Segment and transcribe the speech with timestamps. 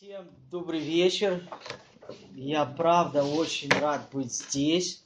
[0.00, 1.42] Всем добрый вечер.
[2.36, 5.02] Я правда очень рад быть здесь.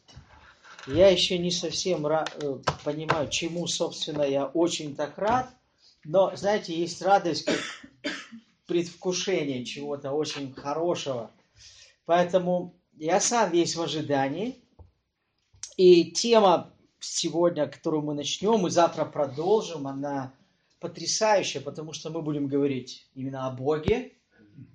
[0.87, 2.27] Я еще не совсем э,
[2.85, 5.49] понимаю, чему, собственно, я очень так рад.
[6.05, 7.59] Но, знаете, есть радость, как
[8.67, 11.31] предвкушение чего-то очень хорошего.
[12.05, 14.63] Поэтому я сам весь в ожидании.
[15.79, 16.71] И тема
[17.01, 20.35] сегодня, которую мы начнем, и завтра продолжим, она
[20.81, 24.13] потрясающая, потому что мы будем говорить именно о Боге,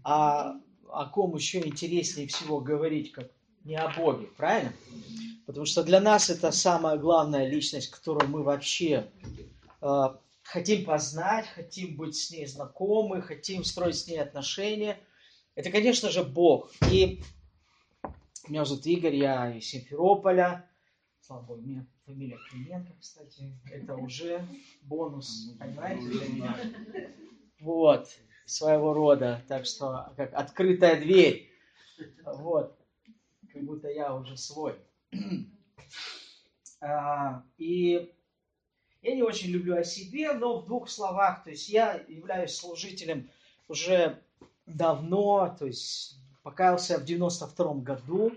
[0.04, 0.60] а
[0.90, 3.30] о ком еще интереснее всего говорить, как
[3.64, 4.74] не о Боге, правильно?
[5.46, 9.10] Потому что для нас это самая главная личность, которую мы вообще
[9.82, 10.04] э,
[10.44, 15.00] хотим познать, хотим быть с ней знакомы, хотим строить с ней отношения.
[15.56, 16.72] Это, конечно же, Бог.
[16.92, 17.22] И
[18.48, 20.70] меня зовут Игорь, я из Симферополя.
[21.22, 23.54] Слава Богу, у меня фамилия Клименко, кстати.
[23.70, 24.46] Это уже
[24.84, 26.58] бонус, понимаете, для меня.
[27.60, 28.08] Вот,
[28.48, 29.44] своего рода.
[29.48, 31.52] Так что, как открытая дверь.
[32.26, 32.78] Вот,
[33.54, 34.76] как будто я уже свой.
[36.80, 38.14] А, И
[39.02, 43.30] я не очень люблю о себе, но в двух словах, то есть я являюсь служителем
[43.68, 44.22] уже
[44.68, 48.36] давно, то есть покаялся в 92 году э,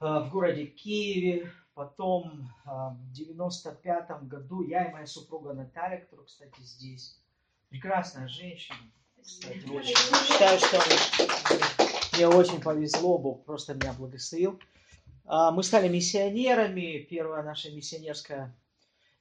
[0.00, 6.60] в городе Киеве, потом э, в 95 году я и моя супруга Наталья, которая, кстати,
[6.60, 7.18] здесь,
[7.68, 8.78] прекрасная женщина.
[9.24, 10.80] Считаю, что
[12.16, 14.60] мне очень повезло, Бог просто меня благословил.
[15.24, 18.56] А, Мы стали миссионерами, первая наша миссионерская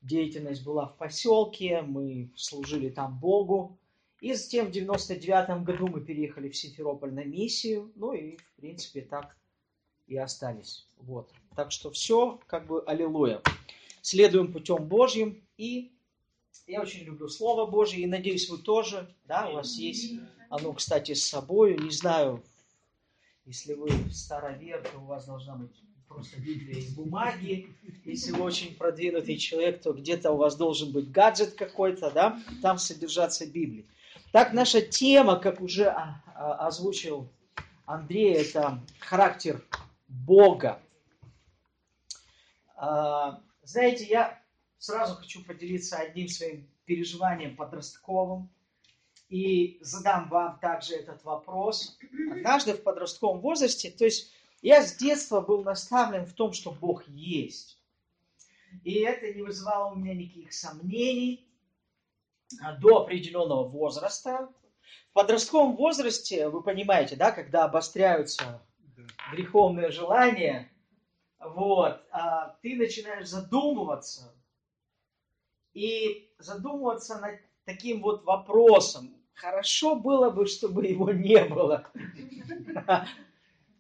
[0.02, 3.78] деятельность была в поселке, мы служили там Богу.
[4.20, 9.02] И затем в 99 году мы переехали в Симферополь на миссию, ну и, в принципе,
[9.02, 9.36] так
[10.08, 10.88] и остались.
[10.98, 11.32] Вот.
[11.56, 13.42] Так что все, как бы, аллилуйя.
[14.02, 15.92] Следуем путем Божьим, и
[16.72, 20.14] я очень люблю Слово Божье, и надеюсь, вы тоже, да, у вас есть
[20.50, 22.44] оно, кстати, с собой, не знаю,
[23.46, 25.72] если вы старовер, то у вас должна быть
[26.08, 27.68] просто Библия из бумаги.
[28.06, 32.78] Если вы очень продвинутый человек, то где-то у вас должен быть гаджет какой-то, да, там
[32.78, 33.86] содержаться Библии.
[34.32, 37.30] Так, наша тема, как уже а, а, озвучил
[37.86, 39.62] Андрей, это характер
[40.08, 40.82] Бога.
[42.76, 44.41] А, Знаете, я
[44.82, 48.50] сразу хочу поделиться одним своим переживанием подростковым
[49.30, 52.00] и задам вам также этот вопрос.
[52.32, 54.34] Однажды в подростковом возрасте, то есть
[54.64, 57.80] я с детства был наставлен в том, что Бог есть.
[58.84, 61.48] И это не вызывало у меня никаких сомнений
[62.60, 64.50] а, до определенного возраста.
[65.12, 68.60] В подростковом возрасте, вы понимаете, да, когда обостряются
[69.32, 70.72] греховные желания,
[71.40, 74.34] вот, а, ты начинаешь задумываться
[75.74, 79.16] и задумываться над таким вот вопросом.
[79.34, 81.90] Хорошо было бы, чтобы его не было.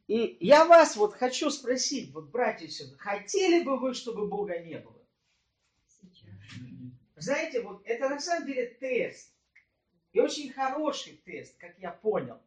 [0.07, 4.79] И я вас вот хочу спросить, вот, братья сестры, хотели бы вы, чтобы Бога не
[4.79, 5.01] было?
[7.15, 9.33] Знаете, вот это на самом деле тест.
[10.11, 12.41] И очень хороший тест, как я понял.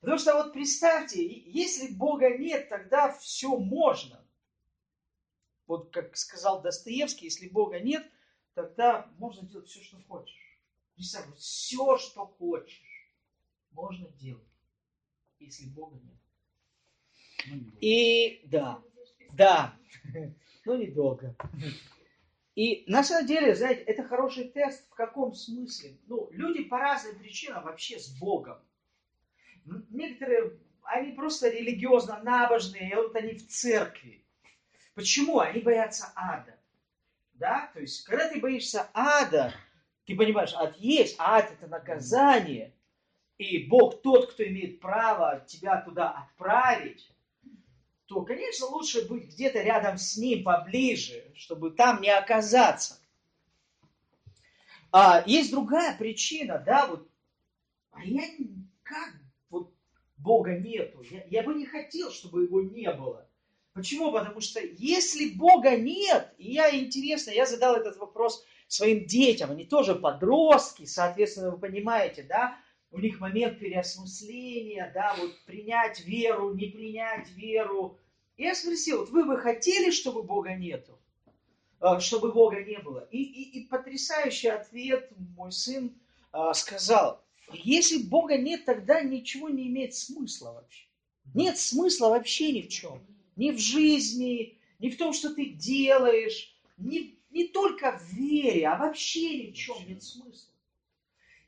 [0.00, 4.22] Потому что вот представьте, если Бога нет, тогда все можно.
[5.66, 8.04] Вот как сказал Достоевский, если Бога нет,
[8.58, 10.58] тогда можно делать все, что хочешь.
[10.96, 13.12] Представь, все, что хочешь,
[13.70, 14.42] можно делать,
[15.38, 17.62] если Бога нет.
[17.80, 18.82] И да,
[19.34, 19.78] да,
[20.64, 21.36] но недолго.
[22.56, 25.96] И на самом деле, знаете, это хороший тест в каком смысле?
[26.08, 28.58] Ну, люди по разным причинам вообще с Богом.
[29.90, 34.24] Некоторые, они просто религиозно набожные, и вот они в церкви.
[34.94, 35.38] Почему?
[35.38, 36.57] Они боятся ада.
[37.38, 37.70] Да?
[37.72, 39.52] То есть, когда ты боишься ада,
[40.04, 42.74] ты понимаешь, ад есть, ад это наказание.
[43.38, 47.08] И Бог тот, кто имеет право тебя туда отправить
[48.08, 52.98] то, конечно, лучше быть где-то рядом с ним, поближе, чтобы там не оказаться.
[54.90, 57.06] А есть другая причина, да, вот,
[57.90, 58.22] а я
[58.82, 59.14] как,
[59.50, 59.74] вот
[60.16, 63.27] Бога нету, я, я бы не хотел, чтобы его не было.
[63.78, 64.10] Почему?
[64.10, 69.64] Потому что если Бога нет, и я, интересно, я задал этот вопрос своим детям, они
[69.64, 72.58] тоже подростки, соответственно, вы понимаете, да,
[72.90, 78.00] у них момент переосмысления, да, вот принять веру, не принять веру.
[78.36, 80.98] И я спросил, вот вы бы хотели, чтобы Бога нету?
[82.00, 83.06] Чтобы Бога не было?
[83.12, 85.94] И, и, и потрясающий ответ мой сын
[86.32, 87.22] а, сказал,
[87.52, 90.86] если Бога нет, тогда ничего не имеет смысла вообще.
[91.32, 93.06] Нет смысла вообще ни в чем.
[93.38, 98.76] Ни в жизни, ни в том, что ты делаешь, не, не только в вере, а
[98.76, 100.52] вообще ни в чем нет смысла.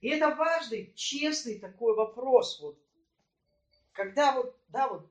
[0.01, 2.61] И это важный, честный такой вопрос.
[2.61, 2.79] Вот
[3.93, 5.11] когда вот, да, вот,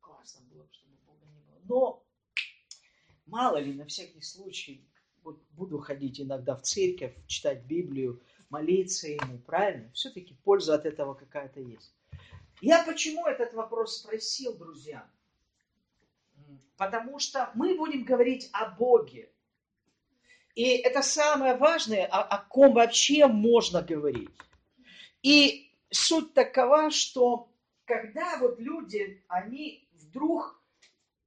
[0.00, 1.60] классно было бы, чтобы Бога не было.
[1.68, 2.04] Но
[3.26, 4.84] мало ли, на всякий случай,
[5.22, 9.92] вот буду ходить иногда в церковь, читать Библию, молиться ему, правильно?
[9.92, 11.94] Все-таки польза от этого какая-то есть.
[12.60, 15.08] Я почему этот вопрос спросил, друзья?
[16.76, 19.32] Потому что мы будем говорить о Боге.
[20.54, 24.30] И это самое важное, о, о ком вообще можно говорить.
[25.22, 27.52] И суть такова, что
[27.84, 30.60] когда вот люди, они вдруг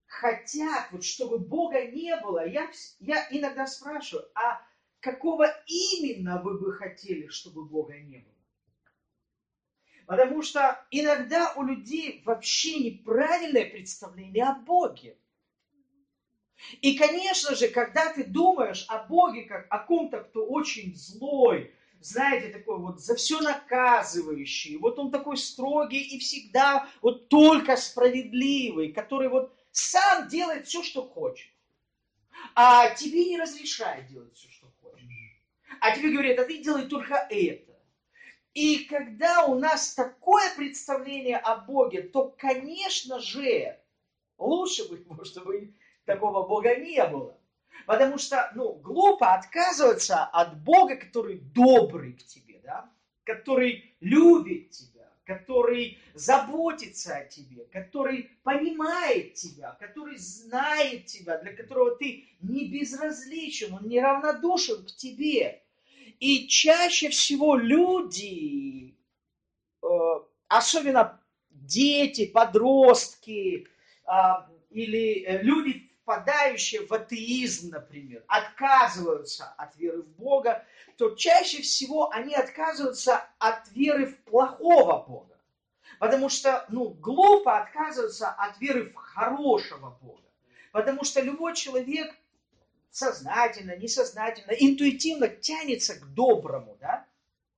[0.05, 2.69] хотят, вот чтобы Бога не было, я,
[2.99, 4.61] я иногда спрашиваю, а
[4.99, 8.30] какого именно вы бы хотели, чтобы Бога не было?
[10.05, 15.17] Потому что иногда у людей вообще неправильное представление о Боге.
[16.81, 22.49] И, конечно же, когда ты думаешь о Боге как о ком-то, кто очень злой, знаете,
[22.49, 29.29] такой вот за все наказывающий, вот он такой строгий и всегда вот только справедливый, который
[29.29, 31.51] вот сам делает все, что хочет,
[32.55, 35.07] а тебе не разрешает делать все, что хочешь.
[35.79, 37.70] А тебе говорят, а ты делай только это.
[38.53, 43.79] И когда у нас такое представление о Боге, то, конечно же,
[44.37, 45.73] лучше бы, чтобы
[46.05, 47.37] такого Бога не было.
[47.85, 52.91] Потому что, ну, глупо отказываться от Бога, который добрый к тебе, да?
[53.23, 61.95] Который любит тебя, который заботится о тебе, который понимает тебя, который знает тебя, для которого
[61.95, 65.63] ты не безразличен, он неравнодушен к тебе.
[66.21, 68.95] И чаще всего люди,
[69.81, 69.87] э,
[70.47, 71.19] особенно
[71.49, 73.67] дети, подростки
[74.05, 80.63] а, или э, люди, впадающие в атеизм, например, отказываются от веры в Бога,
[80.95, 85.39] то чаще всего они отказываются от веры в плохого Бога.
[85.97, 90.29] Потому что, ну, глупо отказываться от веры в хорошего Бога.
[90.71, 92.15] Потому что любой человек
[92.91, 97.07] сознательно, несознательно, интуитивно тянется к доброму, да?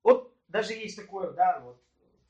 [0.04, 1.82] Вот даже есть такое, да, вот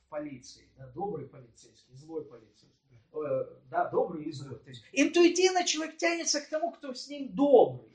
[0.05, 2.73] в полиции, да, добрый полицейский, злой полицейский.
[3.13, 4.57] Э, да, добрый и злой.
[4.59, 7.93] То есть интуитивно человек тянется к тому, кто с ним добрый.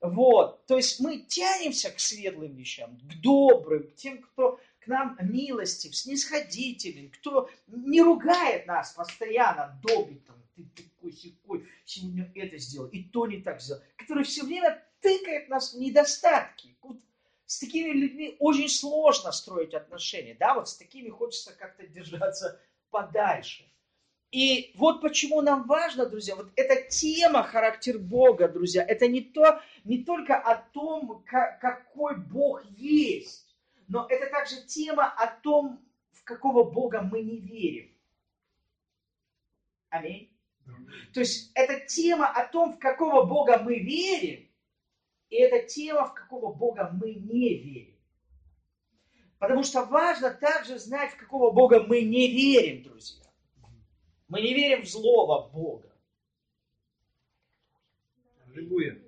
[0.00, 5.16] Вот, то есть мы тянемся к светлым вещам, к добрым, к тем, кто к нам
[5.22, 12.88] милостив, снисходителен, кто не ругает нас постоянно, добит там, ты такой секой, сегодня это сделал,
[12.88, 16.76] и то не так сделал, который все время тыкает нас в недостатки.
[16.82, 16.98] Вот
[17.46, 22.60] с такими людьми очень сложно строить отношения, да, вот с такими хочется как-то держаться
[22.90, 23.68] подальше.
[24.30, 29.60] И вот почему нам важно, друзья, вот эта тема характер Бога, друзья, это не, то,
[29.84, 33.54] не только о том, как, какой Бог есть,
[33.86, 35.80] но это также тема о том,
[36.12, 37.94] в какого Бога мы не верим.
[39.90, 40.33] Аминь.
[41.12, 44.50] То есть это тема о том, в какого Бога мы верим,
[45.30, 47.94] и это тема, в какого Бога мы не верим.
[49.38, 53.24] Потому что важно также знать, в какого Бога мы не верим, друзья.
[54.28, 55.94] Мы не верим в злого Бога.
[58.46, 59.00] Аллилуйя.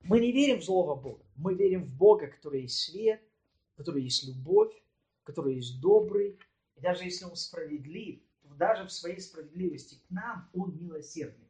[0.00, 1.24] Мы не верим в злого Бога.
[1.36, 3.22] Мы верим в Бога, который есть свет,
[3.76, 4.74] который есть любовь,
[5.22, 6.38] который есть добрый.
[6.76, 8.20] И даже если Он справедлив,
[8.56, 11.46] даже в своей справедливости к нам Он милосердный.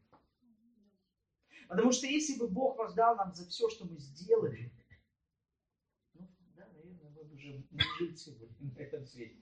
[1.69, 4.73] Потому что если бы Бог воздал нам за все, что мы сделали,
[6.15, 9.37] ну, да, наверное, мы бы уже не жить сегодня на этом свете.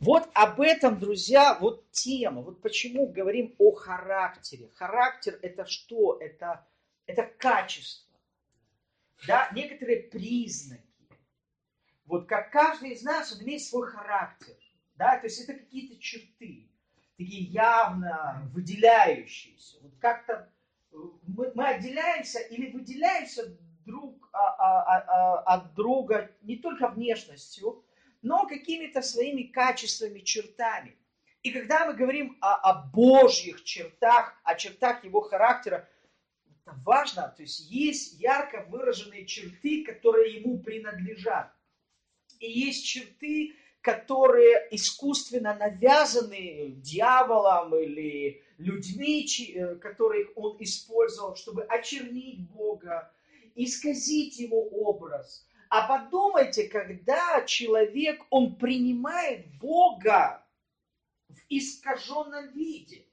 [0.00, 2.42] Вот об этом, друзья, вот тема.
[2.42, 4.68] Вот почему говорим о характере.
[4.74, 6.18] Характер это что?
[6.20, 6.66] Это,
[7.06, 8.18] это качество.
[9.26, 10.84] Да, некоторые признаки.
[12.04, 14.56] Вот как каждый из нас, он имеет свой характер.
[14.98, 16.68] Да, то есть это какие-то черты,
[17.16, 19.78] такие явно выделяющиеся.
[19.80, 20.52] Вот как-то
[20.90, 26.88] э, мы, мы отделяемся или выделяемся друг а, а, а, а, от друга не только
[26.88, 27.84] внешностью,
[28.22, 30.98] но какими-то своими качествами, чертами.
[31.44, 35.88] И когда мы говорим о, о Божьих чертах, о чертах его характера,
[36.64, 41.54] это важно, то есть есть ярко выраженные черты, которые ему принадлежат.
[42.40, 43.54] И есть черты,
[43.94, 53.10] которые искусственно навязаны дьяволом или людьми, э, которых он использовал, чтобы очернить Бога,
[53.54, 60.42] исказить его образ– а подумайте, когда человек, он принимает Бога
[61.28, 63.06] в искаженном виде,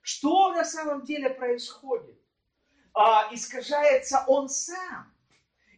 [0.00, 2.18] что на самом деле происходит?
[2.92, 5.09] А, искажается он сам.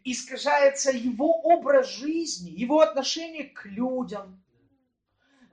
[0.05, 4.43] Искажается его образ жизни, его отношение к людям,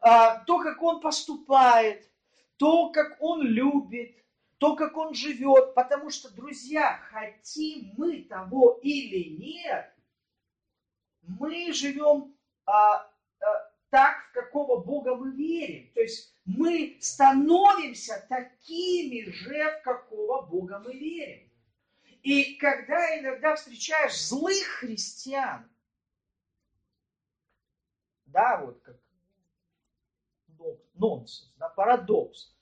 [0.01, 2.09] а, то, как он поступает,
[2.57, 4.15] то, как он любит,
[4.57, 5.73] то, как он живет.
[5.73, 9.93] Потому что, друзья, хотим мы того или нет,
[11.21, 13.05] мы живем а, а,
[13.89, 15.91] так, в какого Бога мы верим.
[15.93, 21.48] То есть мы становимся такими же, в какого Бога мы верим.
[22.23, 25.69] И когда иногда встречаешь злых христиан,
[28.25, 28.97] да, вот как
[30.99, 32.53] нонсенс, да, парадокс.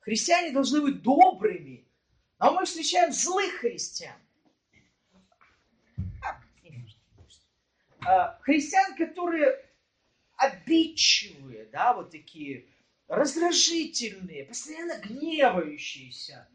[0.00, 1.86] Христиане должны быть добрыми,
[2.38, 4.16] а мы встречаем злых христиан.
[8.02, 9.62] А, христиан, которые
[10.36, 12.66] обидчивые, да, вот такие
[13.08, 16.48] раздражительные, постоянно гневающиеся.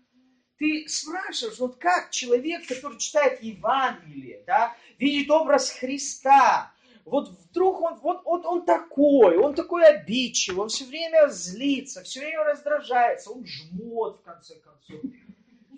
[0.57, 6.71] Ты спрашиваешь, вот как человек, который читает Евангелие, да, видит образ Христа,
[7.03, 12.21] вот вдруг он, вот, вот он такой, он такой обидчивый, он все время злится, все
[12.21, 15.01] время раздражается, он жмот в конце концов.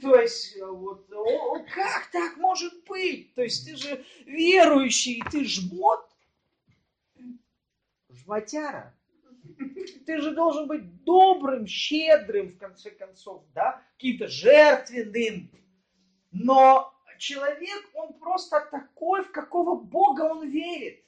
[0.01, 3.34] То есть, э, вот, он, как так может быть?
[3.34, 6.07] То есть, ты же верующий, ты жмот?
[8.10, 8.93] Жмотяра.
[10.05, 15.50] Ты же должен быть добрым, щедрым, в конце концов, да, каким-то жертвенным.
[16.32, 21.04] Но человек, он просто такой, в какого Бога он верит.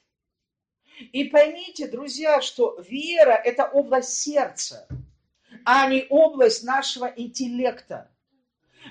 [1.12, 4.86] И поймите, друзья, что вера– это область сердца,
[5.64, 8.10] а не область нашего интеллекта.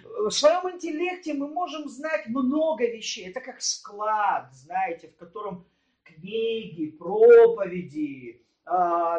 [0.04, 3.30] В своем интеллекте мы можем знать много вещей.
[3.30, 5.68] Это как склад, знаете, в котором
[6.04, 8.44] книги, проповеди,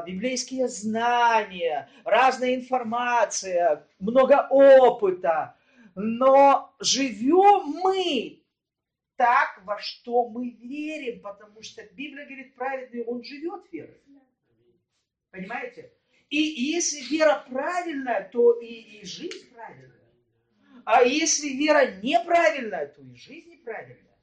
[0.06, 5.56] библейские знания, разная информация, много опыта.
[5.94, 8.44] Но живем мы
[9.16, 14.00] так, во что мы верим, потому что Библия говорит, праведный, он живет верой.
[15.30, 15.92] Понимаете?
[16.28, 20.00] И если вера правильная, то и, и жизнь правильная.
[20.84, 24.16] А если вера неправильная, то и жизнь неправильная.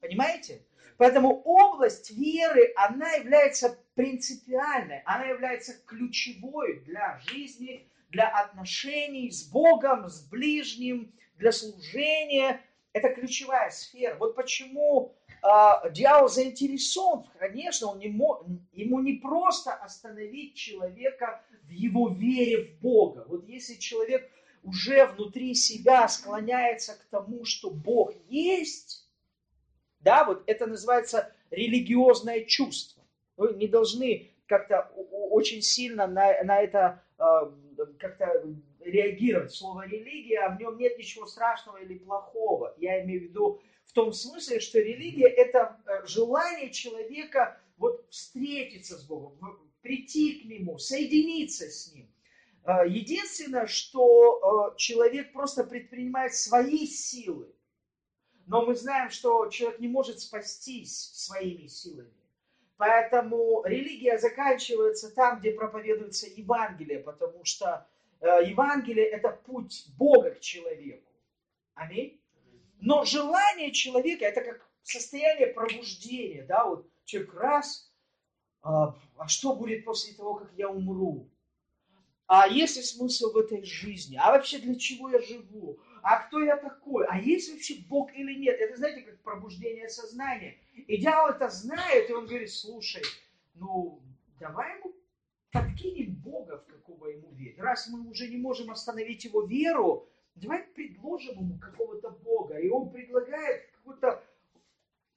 [0.00, 0.66] Понимаете?
[0.96, 10.08] Поэтому область веры, она является принципиальной, она является ключевой для жизни, для отношений с Богом,
[10.08, 12.62] с ближним, для служения,
[12.94, 14.16] это ключевая сфера.
[14.16, 18.42] Вот почему э, дьявол заинтересован, конечно, он не мо,
[18.72, 23.26] ему не просто остановить человека в его вере в Бога.
[23.28, 24.30] Вот если человек
[24.62, 29.06] уже внутри себя склоняется к тому, что Бог есть,
[30.00, 32.99] да, вот это называется религиозное чувство.
[33.40, 34.92] Вы не должны как-то
[35.30, 37.22] очень сильно на, на это э,
[37.98, 38.44] как-то
[38.80, 39.50] реагировать.
[39.50, 42.74] Слово религия, а в нем нет ничего страшного или плохого.
[42.76, 48.98] Я имею в виду в том смысле, что религия– это э, желание человека вот встретиться
[48.98, 52.12] с Богом, прийти к Нему, соединиться с Ним.
[52.66, 57.54] Э, единственное, что человек просто предпринимает свои силы.
[58.44, 62.19] Но мы знаем, что человек не может спастись своими силами.
[62.80, 67.86] Поэтому религия заканчивается там, где проповедуется Евангелие, потому что
[68.20, 71.10] Э, Евангелие– это путь Бога к человеку.
[71.74, 72.20] Аминь.
[72.80, 76.44] Но желание человека– это как состояние пробуждения.
[76.44, 76.66] Да?
[76.66, 77.90] Вот человек раз,
[78.62, 81.30] а, а что будет после того, как я умру?
[82.26, 84.18] А есть ли смысл в этой жизни?
[84.20, 85.80] А вообще для чего я живу?
[86.02, 87.06] А кто я такой?
[87.06, 88.58] А есть вообще Бог или нет?
[88.58, 90.56] Это, знаете, как пробуждение сознания.
[90.74, 93.02] И дьявол это знает, и он говорит, слушай,
[93.54, 94.00] ну,
[94.38, 94.92] давай ему
[95.52, 97.58] подкинем Бога, в какого ему верить.
[97.58, 102.58] Раз мы уже не можем остановить его веру, давай предложим ему какого-то Бога.
[102.58, 104.22] И он предлагает какую-то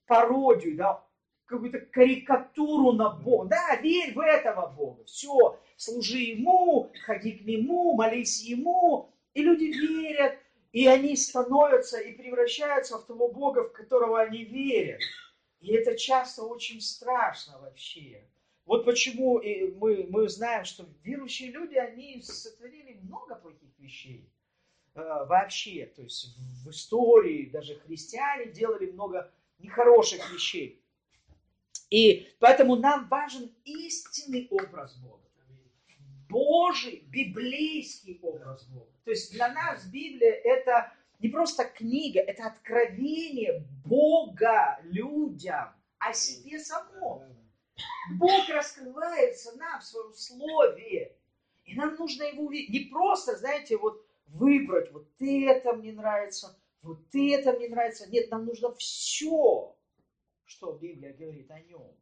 [0.05, 1.03] пародию, да,
[1.45, 3.49] какую-то карикатуру на Бога.
[3.49, 5.03] Да, верь в этого Бога.
[5.05, 9.09] Все, служи Ему, ходи к Нему, молись Ему.
[9.33, 10.37] И люди верят,
[10.73, 14.99] и они становятся и превращаются в того Бога, в которого они верят.
[15.61, 18.27] И это часто очень страшно вообще.
[18.65, 19.39] Вот почему
[19.77, 24.27] мы, мы знаем, что верующие люди, они сотворили много плохих вещей
[24.95, 25.85] э, вообще.
[25.95, 30.81] То есть в истории даже христиане делали много нехороших вещей.
[31.91, 35.22] И поэтому нам важен истинный образ Бога.
[36.33, 38.91] Божий, библейский образ Бога.
[39.05, 46.59] То есть для нас Библия это не просто книга, это откровение Бога людям о себе
[46.59, 47.21] самом.
[48.17, 51.15] Бог раскрывается нам в своем слове.
[51.63, 52.69] И нам нужно его увидеть.
[52.69, 58.09] Не просто, знаете, вот выбрать, вот это мне нравится вот это мне нравится.
[58.09, 59.75] Нет, нам нужно все,
[60.43, 61.95] что Библия говорит о нем.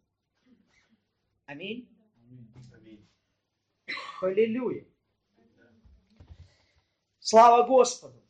[1.45, 1.87] Аминь.
[4.21, 4.85] Аллилуйя.
[7.19, 8.21] Слава Господу.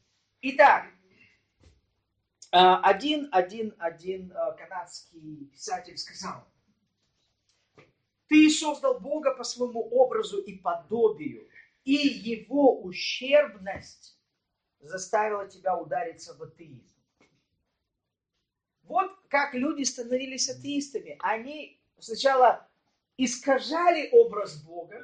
[0.42, 0.86] Итак,
[2.52, 6.46] а, один, один, один а, канадский писатель сказал,
[8.28, 11.48] ты создал Бога по своему образу и подобию,
[11.84, 14.18] и его ущербность
[14.80, 16.96] заставила тебя удариться в атеизм.
[18.84, 21.18] Вот как люди становились атеистами.
[21.20, 22.68] Они сначала
[23.18, 25.02] искажали образ Бога,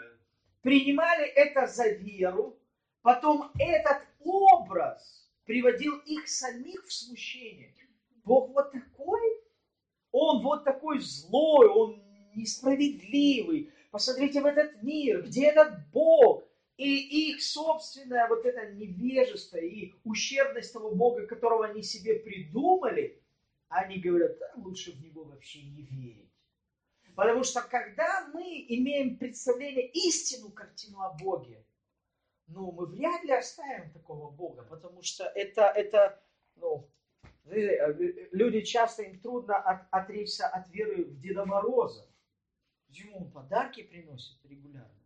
[0.61, 2.59] принимали это за веру,
[3.01, 7.73] потом этот образ приводил их самих в смущение.
[8.23, 9.21] Бог вот такой,
[10.11, 12.03] он вот такой злой, он
[12.35, 13.71] несправедливый.
[13.91, 16.43] Посмотрите в этот мир, где этот Бог?
[16.75, 23.19] И их собственное вот это невежество и ущербность того Бога, которого они себе придумали,
[23.69, 26.26] они говорят, да, лучше в него вообще не верить.
[27.17, 31.65] Потому что когда мы имеем представление, истину картину о Боге,
[32.45, 36.23] ну, мы вряд ли оставим такого Бога, потому что это, это
[36.57, 36.87] ну,
[37.43, 42.07] люди часто, им трудно от, отречься от веры в Деда Мороза.
[42.89, 45.01] Ему он подарки приносит регулярно.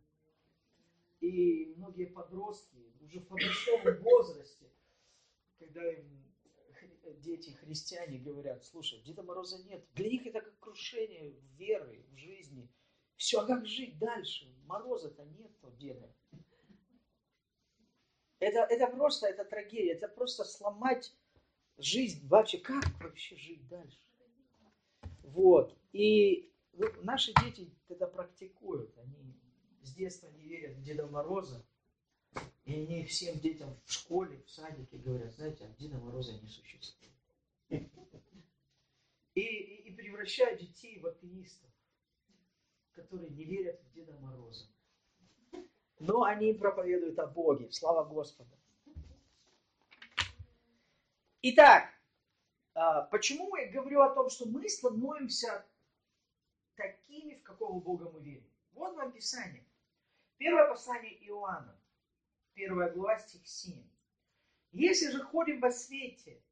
[1.20, 4.70] И многие подростки уже в подростковом возрасте,
[5.58, 6.21] когда им
[7.10, 9.84] дети христиане говорят, слушай, Деда Мороза нет.
[9.94, 12.68] Для них это как крушение веры в жизни.
[13.16, 14.52] Все, а как жить дальше?
[14.64, 16.12] Мороза-то нет, то деда.
[18.38, 21.14] Это, это просто, это трагедия, это просто сломать
[21.78, 22.58] жизнь вообще.
[22.58, 24.00] Как вообще жить дальше?
[25.22, 25.76] Вот.
[25.92, 28.96] И ну, наши дети это практикуют.
[28.98, 29.38] Они
[29.82, 31.64] с детства не верят в Деда Мороза.
[32.64, 37.12] И они всем детям в школе, в садике говорят, знаете, а Деда Мороза не существует.
[39.34, 41.70] И, и, и превращают детей в атеистов,
[42.92, 44.66] которые не верят в Деда Мороза.
[45.98, 47.70] Но они проповедуют о Боге.
[47.70, 48.50] Слава Господу.
[51.40, 51.88] Итак,
[52.74, 55.64] а, почему я говорю о том, что мы становимся
[56.76, 58.48] такими, в какого Бога мы верим?
[58.74, 59.64] Вот вам Писание.
[60.38, 61.76] Первое послание Иоанна,
[62.54, 63.88] первая глава, стих 7.
[64.72, 66.42] Если же ходим во свете,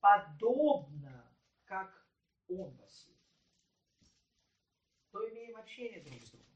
[0.00, 1.32] подобно,
[1.64, 2.06] как
[2.48, 3.16] Он во свете,
[5.10, 6.46] то имеем общение друг с другом.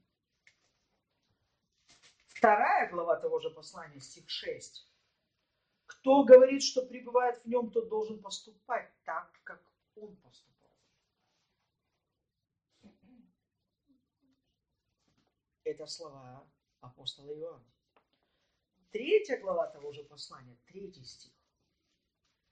[2.29, 4.87] Вторая глава того же послания, стих 6.
[5.87, 9.63] Кто говорит, что пребывает в нем, тот должен поступать так, как
[9.97, 10.71] он поступал.
[15.65, 16.49] Это слова
[16.81, 17.80] апостола Иоанна.
[18.91, 21.33] Третья глава того же послания, третий стих.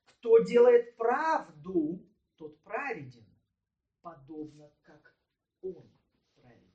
[0.05, 3.27] Кто делает правду, тот праведен,
[4.01, 5.17] подобно как
[5.63, 5.91] он
[6.35, 6.73] праведен.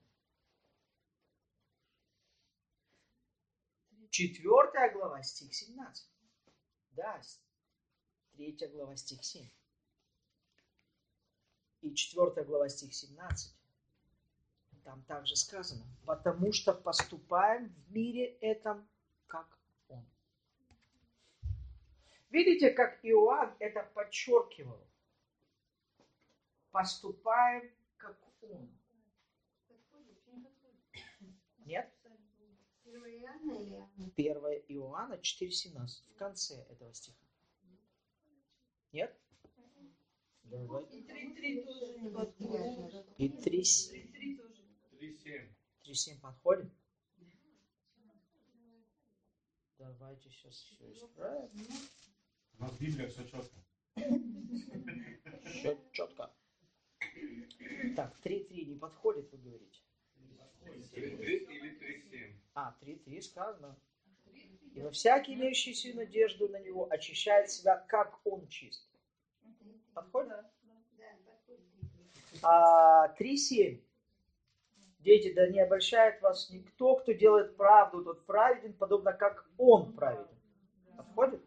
[4.09, 6.09] Четвертая глава, стих 17.
[6.91, 7.21] Да,
[8.33, 9.49] третья глава, стих 7.
[11.81, 13.55] И четвертая глава, стих 17.
[14.83, 18.87] Там также сказано, потому что поступаем в мире этом,
[19.27, 20.05] как Он.
[22.29, 24.87] Видите, как Иоанн это подчеркивал?
[26.71, 28.69] Поступаем, как Он.
[31.65, 31.91] Нет?
[32.85, 32.95] 1
[34.67, 36.13] Иоанна 4,17.
[36.13, 37.17] В конце этого стиха.
[38.91, 39.17] Нет?
[40.43, 40.83] Давай.
[40.85, 43.05] И 3.3 тоже не подходит.
[43.17, 46.71] И 3.7 подходит?
[49.83, 51.49] Давайте сейчас все исправим.
[52.57, 53.57] У нас Библия все четко.
[55.45, 56.33] Все четко.
[57.95, 59.81] Так, 3.3 не подходит, вы говорите?
[60.61, 62.33] 3.3 или 3.7?
[62.53, 63.77] А, 3.3 сказано.
[64.73, 68.89] И во всякий имеющий надежду на него очищает себя, как он чист.
[69.93, 70.45] Подходит?
[72.41, 73.83] А, 3.7.
[75.03, 80.39] Дети, да не обольщает вас никто, кто делает правду, тот праведен, подобно как он праведен.
[80.95, 81.43] Подходит?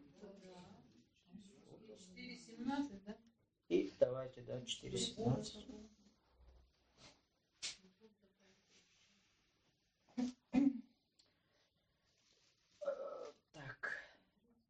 [3.69, 5.87] И давайте, да, 4.17.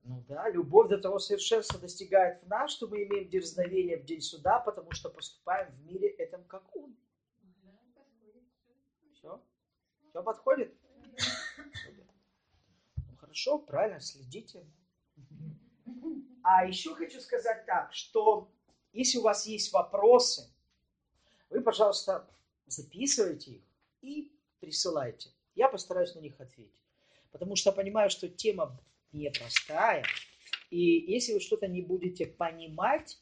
[0.04, 4.20] Ну да, любовь до того совершенства достигает в нас, что мы имеем дерзновение в день
[4.20, 6.96] суда, потому что поступаем в мире этом, как Он.
[9.26, 9.40] Все?
[10.10, 10.74] Все подходит?
[12.96, 14.64] Ну хорошо, правильно, следите.
[16.42, 18.48] А еще хочу сказать так, что
[18.92, 20.48] если у вас есть вопросы,
[21.50, 22.28] вы, пожалуйста,
[22.66, 23.62] записывайте их
[24.00, 25.30] и присылайте.
[25.56, 26.84] Я постараюсь на них ответить.
[27.32, 28.78] Потому что понимаю, что тема
[29.12, 30.04] непростая.
[30.70, 30.78] И
[31.12, 33.18] если вы что-то не будете понимать,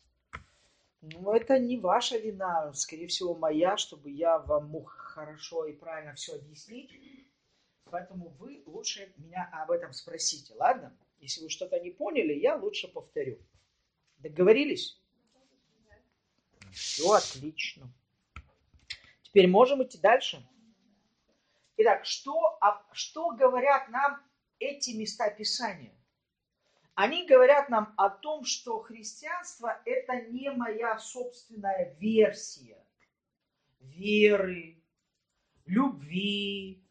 [1.01, 6.15] ну, это не ваша вина, скорее всего, моя, чтобы я вам мог хорошо и правильно
[6.15, 6.91] все объяснить.
[7.85, 10.97] Поэтому вы лучше меня об этом спросите, ладно?
[11.21, 13.39] Если вы что-то не поняли, я лучше повторю.
[14.19, 15.01] Договорились?
[16.73, 17.93] Все отлично.
[19.23, 20.45] Теперь можем идти дальше.
[21.77, 24.21] Итак, что, а, что говорят нам
[24.59, 25.95] эти места Писания?
[26.95, 32.85] Они говорят нам о том, что христианство– это не моя собственная версия
[33.81, 34.74] веры,
[35.67, 36.85] любви,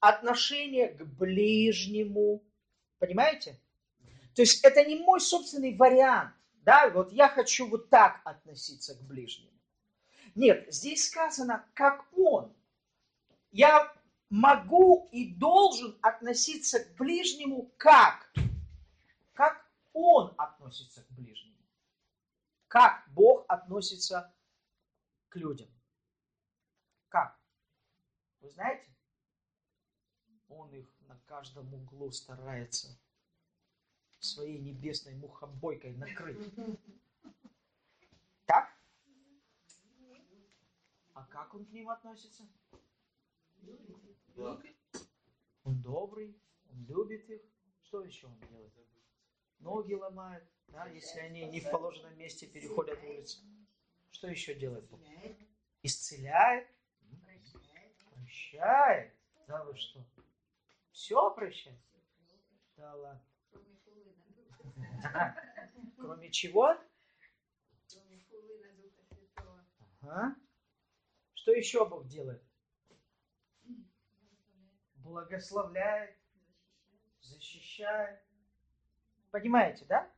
[0.00, 2.42] отношения к ближнему.
[2.98, 3.60] Понимаете?
[4.34, 6.34] То есть это не мой собственный вариант.
[6.62, 9.50] Да, вот я хочу вот так относиться к ближнему.
[10.34, 12.54] Нет, здесь сказано, как он.
[13.50, 13.92] Я
[14.28, 18.32] могу и должен относиться к ближнему как?
[19.32, 21.56] Как он относится к ближнему.
[22.68, 24.32] Как Бог относится
[25.28, 25.68] к людям.
[28.40, 28.86] Вы знаете?
[30.48, 32.98] Он их на каждом углу старается
[34.18, 36.52] своей небесной мухобойкой накрыть.
[38.46, 38.68] Так?
[41.14, 42.48] А как он к ним относится?
[45.64, 47.42] Он добрый, он любит их.
[47.82, 48.72] Что еще он делает?
[49.58, 53.40] Ноги ломает, да, если они не в положенном месте переходят улицу.
[54.10, 55.00] Что еще делает Бог?
[55.82, 56.68] Исцеляет,
[58.30, 59.12] прощает.
[59.48, 60.04] Да вы что?
[60.92, 61.78] Все прощает?
[62.76, 63.24] Да ладно.
[65.98, 66.76] Кроме чего?
[70.02, 70.36] Ага.
[71.34, 72.42] Что еще Бог делает?
[74.94, 76.16] Благословляет,
[77.20, 78.20] защищает.
[79.30, 80.10] Понимаете, да?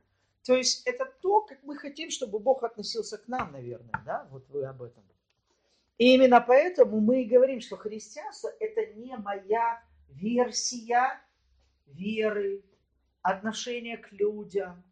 [0.43, 4.27] То есть это то, как мы хотим, чтобы Бог относился к нам, наверное, да?
[4.29, 5.03] Вот вы об этом.
[5.97, 11.21] И именно поэтому мы и говорим, что христианство это не моя версия
[11.85, 12.63] веры,
[13.21, 14.83] отношение к людям,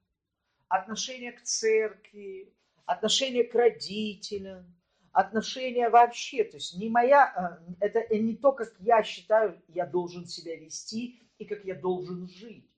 [0.67, 2.53] отношение к церкви,
[2.85, 4.75] отношение к родителям,
[5.11, 10.25] отношение вообще, то есть не моя, э, это не то, как я считаю, я должен
[10.25, 12.69] себя вести и как я должен жить.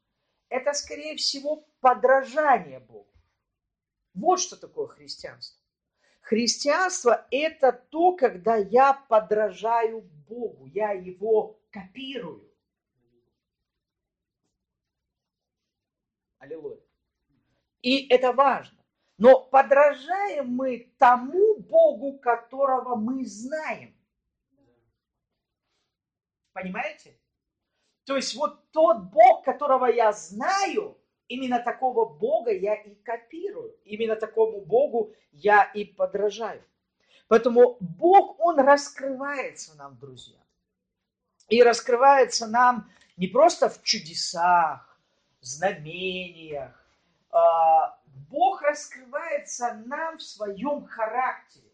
[0.49, 3.11] Это, скорее всего, подражание Богу.
[4.13, 5.62] Вот что такое христианство.
[6.23, 12.49] Христианство– это то, когда я подражаю Богу, я его копирую.
[16.39, 16.79] Аллилуйя.
[17.81, 18.77] И это важно.
[19.17, 23.93] Но подражаем мы тому Богу, которого мы знаем.
[26.53, 27.19] Понимаете?
[28.05, 30.97] То есть вот тот Бог, которого я знаю,
[31.33, 33.75] именно такого Бога я и копирую.
[33.85, 36.63] Именно такому Богу я и подражаю.
[37.27, 40.39] Поэтому Бог, Он раскрывается нам, друзья.
[41.49, 44.99] И раскрывается нам не просто в чудесах,
[45.41, 46.73] знамениях.
[47.31, 51.71] А, Бог раскрывается нам в своем характере.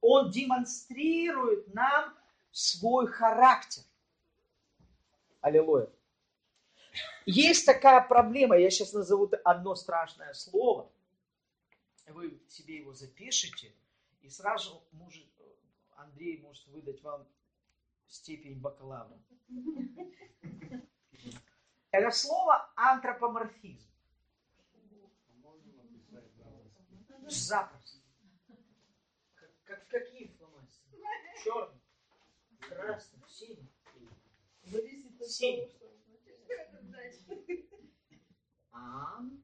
[0.00, 2.14] Он демонстрирует нам
[2.52, 3.82] свой характер.
[5.40, 5.88] Аллилуйя.
[7.26, 10.88] Есть такая проблема, я сейчас назову одно страшное слово.
[12.06, 13.74] Вы себе его запишите,
[14.22, 15.26] и сразу может,
[15.96, 17.26] Андрей может выдать вам
[18.06, 19.18] степень бакалавра.
[21.90, 23.90] Это слово антропоморфизм.
[27.26, 27.98] Запросто.
[29.34, 31.02] Как, как в какие фломастеры?
[31.42, 31.80] Черный,
[32.60, 33.68] красный, синий.
[35.26, 35.72] Синий.
[38.76, 39.42] Ан.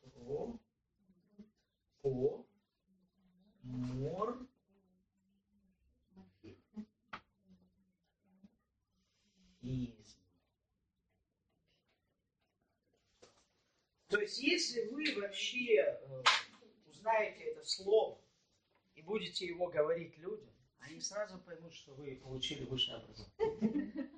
[0.00, 0.58] Тро.
[2.00, 2.46] По.
[3.62, 4.38] Мор.
[9.62, 10.18] Изм.
[14.08, 16.22] То есть, если вы вообще э,
[16.86, 18.20] узнаете это слово
[18.94, 24.10] и будете его говорить людям, они сразу поймут, что вы получили высшее образование.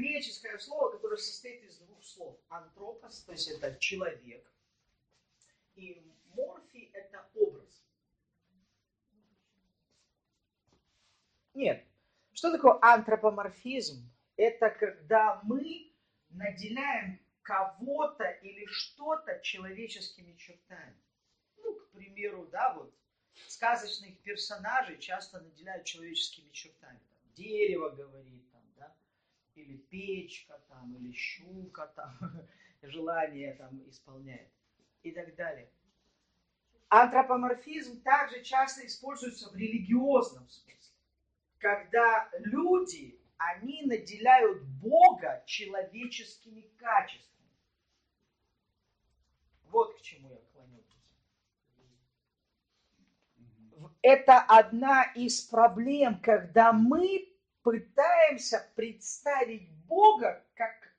[0.00, 2.38] Греческое слово, которое состоит из двух слов.
[2.48, 4.50] Антропос, то есть это человек,
[5.74, 6.02] и
[6.34, 7.84] морфи– это образ.
[11.52, 11.84] Нет.
[12.32, 14.10] Что такое антропоморфизм?
[14.36, 15.92] Это когда мы
[16.30, 20.96] наделяем кого-то или что-то человеческими чертами.
[21.58, 22.94] Ну, к примеру, да, вот
[23.48, 26.98] сказочных персонажей часто наделяют человеческими чертами.
[26.98, 28.49] Там, дерево говорит,
[29.60, 32.18] или печка, там, или щука, там,
[32.82, 34.50] желание там исполняет
[35.02, 35.70] и так далее.
[36.88, 40.96] Антропоморфизм также часто используется в религиозном смысле,
[41.58, 47.30] когда люди, они наделяют Бога человеческими качествами.
[49.64, 50.82] Вот к чему я клоню.
[54.02, 57.29] Это одна из проблем, когда мы
[57.62, 60.94] пытаемся представить Бога как,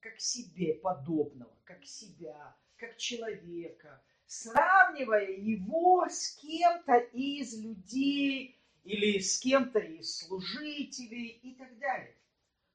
[0.00, 9.38] как себе подобного, как себя, как человека, сравнивая его с кем-то из людей или с
[9.40, 12.14] кем-то из служителей и так далее.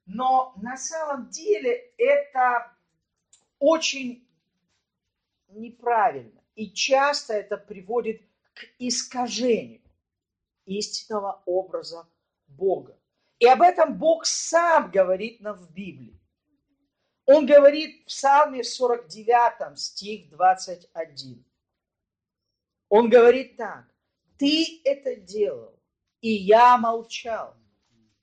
[0.06, 2.76] Но на самом деле это
[3.60, 4.28] очень
[5.48, 6.42] неправильно.
[6.56, 8.22] И часто это приводит
[8.54, 9.82] к искажению
[10.66, 12.08] истинного образа
[12.56, 12.98] Бога.
[13.40, 16.20] И об этом Бог сам говорит нам в Библии.
[17.26, 21.44] Он говорит в Псалме 49, стих 21.
[22.90, 23.86] Он говорит так.
[24.38, 25.80] Ты это делал,
[26.22, 27.56] и я молчал.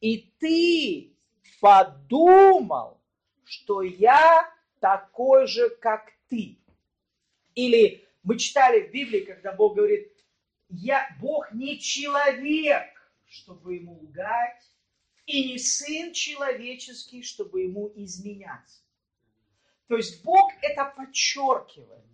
[0.00, 1.16] И ты
[1.60, 3.00] подумал,
[3.44, 6.58] что я такой же, как ты.
[7.54, 10.12] Или мы читали в Библии, когда Бог говорит,
[10.68, 12.86] я, Бог не человек,
[13.30, 14.70] чтобы ему лгать,
[15.26, 18.82] и не сын человеческий, чтобы ему изменяться.
[19.86, 22.04] То есть Бог это подчеркивает.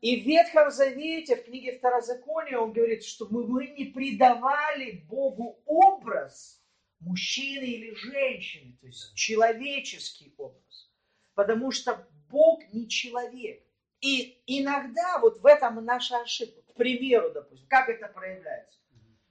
[0.00, 6.62] И в Ветхом Завете, в книге Второзакония, он говорит, что мы не придавали Богу образ
[7.00, 10.90] мужчины или женщины, то есть человеческий образ.
[11.34, 13.64] Потому что Бог не человек.
[14.00, 16.60] И иногда вот в этом наша ошибка.
[16.62, 18.78] К примеру, допустим, как это проявляется?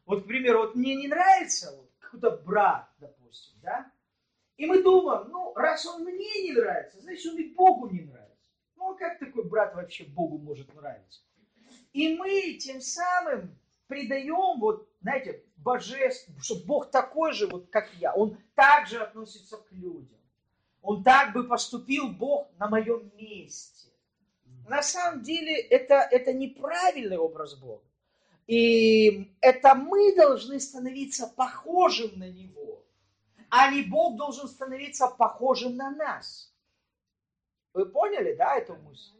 [0.05, 3.91] Вот, к примеру, вот мне не нравится вот, какой-то брат, допустим, да?
[4.57, 8.49] И мы думаем, ну, раз он мне не нравится, значит, он и Богу не нравится.
[8.75, 11.21] Ну, а как такой брат вообще Богу может нравиться?
[11.93, 18.13] И мы тем самым придаем, вот, знаете, божество, что Бог такой же, вот как я.
[18.13, 20.19] Он также относится к людям.
[20.81, 23.89] Он так бы поступил Бог на моем месте.
[24.67, 27.83] На самом деле это, это неправильный образ Бога.
[28.47, 32.63] И это мы должны становиться похожим на Него
[33.55, 36.51] а не Бог должен становиться похожим на нас.
[37.73, 39.13] Вы поняли, да, эту мысль?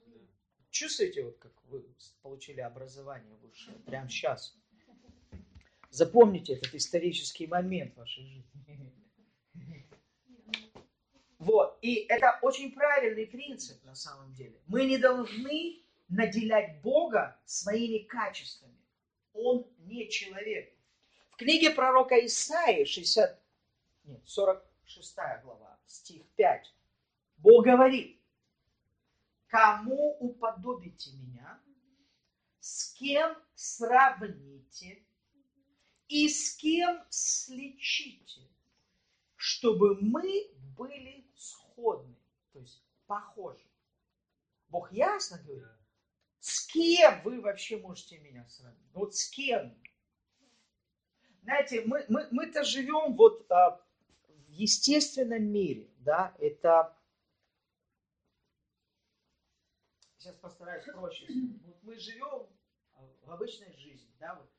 [0.72, 1.86] Чувствуете, вот как вы
[2.24, 4.58] получили образование высшее, прямо сейчас?
[5.92, 9.88] Запомните этот исторический момент в вашей жизни.
[11.38, 14.60] Вот, и это очень правильный принцип на самом деле.
[14.66, 18.73] Мы не должны наделять Бога своими качествами.
[19.34, 20.74] Он не человек.
[21.32, 23.42] В книге пророка Исаии, 60,
[24.06, 26.74] нет, 46 глава, стих 5.
[27.38, 28.20] Бог говорит,
[29.48, 31.60] кому уподобите меня,
[32.60, 35.04] с кем сравните
[36.08, 38.48] и с кем слечите,
[39.36, 42.16] чтобы мы были сходны,
[42.52, 43.66] то есть похожи.
[44.70, 45.83] Бог ясно говорит,
[46.44, 48.92] с кем вы вообще можете меня сравнить?
[48.92, 49.74] Вот с кем?
[51.44, 53.82] Знаете, мы, мы, мы-то живем вот а,
[54.50, 56.98] естественном мире, да, это...
[60.18, 61.28] Сейчас постараюсь проще.
[61.64, 62.50] Вот мы живем
[63.22, 64.52] в обычной жизни, да, вот.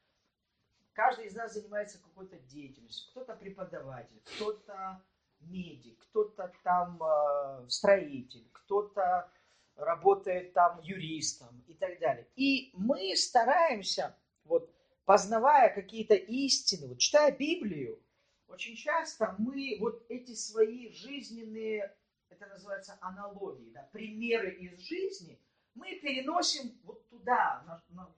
[0.95, 3.11] Каждый из нас занимается какой-то деятельностью.
[3.11, 5.05] Кто-то преподаватель, кто-то
[5.41, 9.31] медик, кто-то там э, строитель, кто-то
[9.77, 12.27] работает там юристом и так далее.
[12.37, 14.71] И мы стараемся, вот,
[15.05, 18.01] познавая какие-то истины, вот, читая Библию,
[18.49, 21.95] очень часто мы вот эти свои жизненные,
[22.29, 25.39] это называется аналогии, да, примеры из жизни,
[25.75, 28.15] мы переносим вот туда, на, на,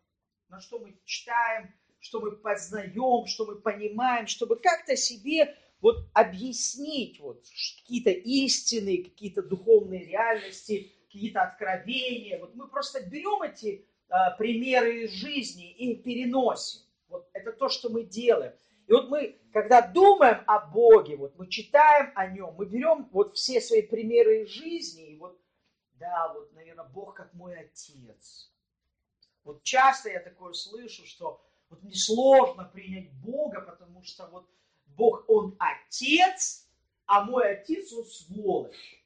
[0.48, 7.18] на что мы читаем, что мы познаем, что мы понимаем, чтобы как-то себе вот объяснить
[7.20, 7.44] вот
[7.78, 12.38] какие-то истины, какие-то духовные реальности, какие-то откровения.
[12.38, 16.82] Вот мы просто берем эти а, примеры из жизни и переносим.
[17.08, 18.52] Вот это то, что мы делаем.
[18.86, 23.36] И вот мы, когда думаем о Боге, вот мы читаем о Нем, мы берем вот
[23.36, 25.40] все свои примеры из жизни, и вот,
[25.94, 28.52] да, вот, наверное, Бог как мой отец.
[29.42, 34.48] Вот часто я такое слышу, что вот мне сложно принять Бога, потому что вот
[34.86, 36.68] Бог, Он отец,
[37.06, 39.04] а мой отец, он сволочь.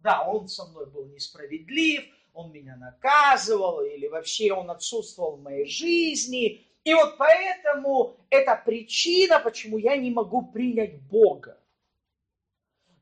[0.00, 5.66] Да, он со мной был несправедлив, он меня наказывал, или вообще он отсутствовал в моей
[5.66, 6.66] жизни.
[6.84, 11.60] И вот поэтому это причина, почему я не могу принять Бога.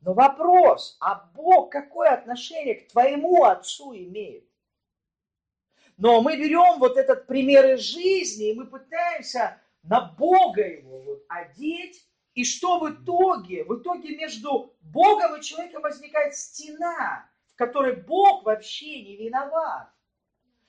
[0.00, 4.44] Но вопрос, а Бог какое отношение к твоему отцу имеет?
[5.96, 11.24] Но мы берем вот этот пример из жизни, и мы пытаемся на Бога его вот
[11.28, 12.08] одеть,
[12.38, 13.64] и что в итоге?
[13.64, 19.88] В итоге между Богом и человеком возникает стена, в которой Бог вообще не виноват.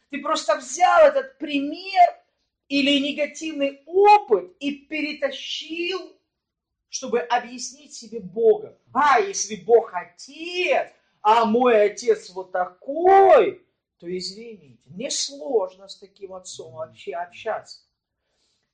[0.09, 2.09] Ты просто взял этот пример
[2.69, 6.17] или негативный опыт и перетащил,
[6.89, 8.75] чтобы объяснить себе Бога.
[8.91, 13.63] А, если Бог отец, а мой отец вот такой,
[13.99, 17.81] то извините, мне сложно с таким отцом вообще общаться.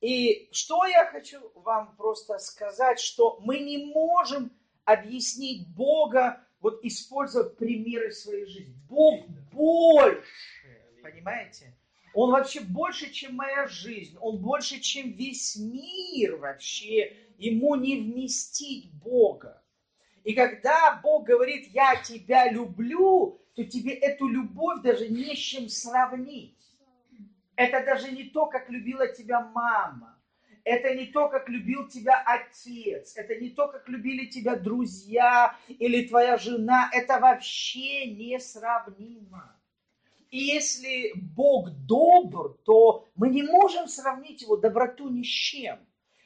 [0.00, 4.52] И что я хочу вам просто сказать, что мы не можем
[4.84, 8.74] объяснить Бога, вот используя примеры своей жизни.
[8.88, 10.22] Бог больше,
[11.02, 11.74] понимаете?
[12.14, 14.16] Он вообще больше, чем моя жизнь.
[14.20, 17.14] Он больше, чем весь мир вообще.
[17.36, 19.62] Ему не вместить Бога.
[20.24, 25.68] И когда Бог говорит, я тебя люблю, то тебе эту любовь даже не с чем
[25.68, 26.55] сравнить.
[27.56, 30.18] Это даже не то, как любила тебя мама.
[30.64, 33.16] Это не то, как любил тебя отец.
[33.16, 36.90] Это не то, как любили тебя друзья или твоя жена.
[36.92, 39.56] Это вообще несравнимо.
[40.30, 45.78] И если Бог добр, то мы не можем сравнить его доброту ни с чем.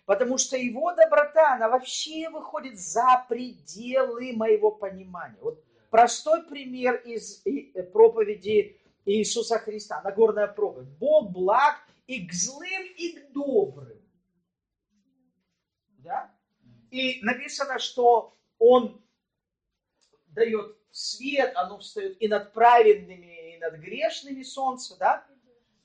[0.07, 5.39] Потому что его доброта, она вообще выходит за пределы моего понимания.
[5.41, 7.45] Вот простой пример из
[7.93, 10.91] проповеди Иисуса Христа, Нагорная проповедь.
[10.99, 14.01] Бог благ и к злым, и к добрым.
[15.99, 16.35] Да?
[16.91, 19.01] И написано, что Он
[20.29, 25.27] дает свет, оно встает и над праведными, и над грешными солнце, да?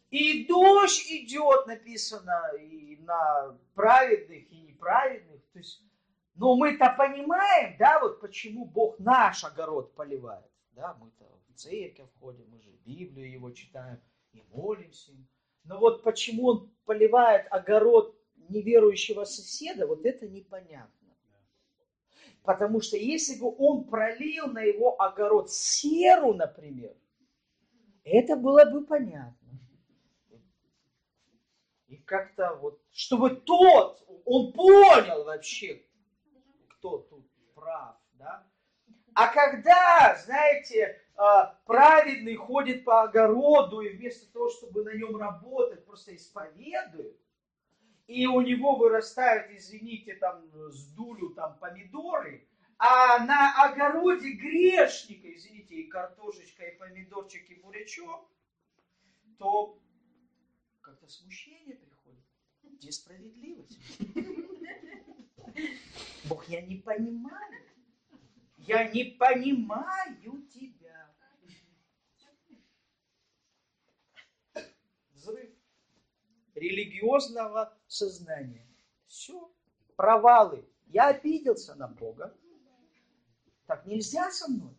[0.09, 5.41] И дождь идет, написано, и на праведных, и неправедных.
[5.51, 5.83] То есть,
[6.35, 10.45] но мы-то понимаем, да, вот почему Бог наш огород поливает.
[10.71, 13.99] Да, мы-то церковь ходим, мы же Библию его читаем
[14.33, 15.11] и молимся.
[15.63, 18.15] Но вот почему он поливает огород
[18.49, 20.91] неверующего соседа, вот это непонятно.
[22.43, 26.95] Потому что если бы он пролил на его огород серу, например,
[28.03, 29.59] это было бы понятно.
[31.87, 35.81] И как-то вот, чтобы тот, он понял вообще,
[36.69, 38.47] кто тут прав, да?
[39.15, 41.01] А когда, знаете,
[41.65, 47.17] праведный ходит по огороду и вместо того, чтобы на нем работать, просто исповедует,
[48.07, 52.47] и у него вырастают, извините, там с дулю там помидоры,
[52.77, 58.29] а на огороде грешника, извините, и картошечка, и помидорчик, и бурячок,
[59.37, 59.79] то
[60.81, 62.23] как-то смущение приходит.
[62.63, 63.79] Где справедливость?
[66.25, 67.63] Бог, я не понимаю.
[68.57, 70.84] Я не понимаю тебя.
[76.55, 78.67] Религиозного сознания.
[79.07, 79.51] Все.
[79.95, 80.67] Провалы.
[80.87, 82.35] Я обиделся на Бога.
[83.65, 84.75] Так нельзя со мной.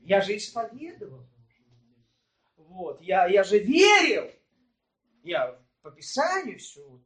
[0.00, 1.26] Я же исповедовал.
[2.56, 3.00] Вот.
[3.00, 4.30] Я, я же верил.
[5.22, 7.00] Я по Писанию все.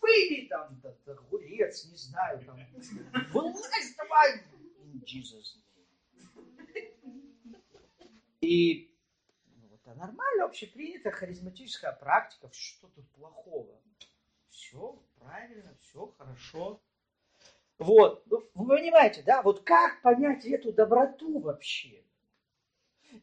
[0.00, 2.58] Выйди там, да, огурец, не знаю, там.
[3.32, 4.42] Вылазь давай.
[4.84, 5.58] In Jesus
[8.40, 8.95] И ну, это
[9.96, 12.48] нормально, общепринятая харизматическая практика.
[12.52, 13.80] Что тут плохого?
[14.48, 16.80] Все правильно, все хорошо.
[17.78, 22.02] Вот, ну, вы понимаете, да, вот как понять эту доброту вообще?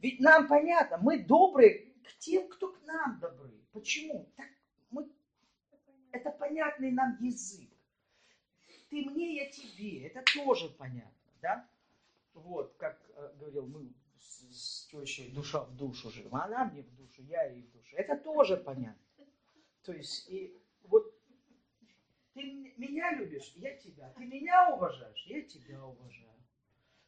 [0.01, 3.51] Ведь нам понятно, мы добрые к тем, кто к нам добры.
[3.71, 4.31] Почему?
[4.35, 4.47] Так
[4.91, 5.09] мы,
[6.11, 7.69] это понятный нам язык.
[8.89, 10.05] Ты мне, я тебе.
[10.05, 11.67] Это тоже понятно, да?
[12.33, 13.91] Вот, как э, говорил, мы
[14.23, 16.35] с, с тещей душа в душу живем.
[16.35, 17.95] Она мне в душу, я ей в душу.
[17.95, 19.01] Это тоже понятно.
[19.83, 21.13] То есть, и вот
[22.33, 24.11] ты меня любишь, я тебя.
[24.17, 26.29] Ты меня уважаешь, я тебя уважаю.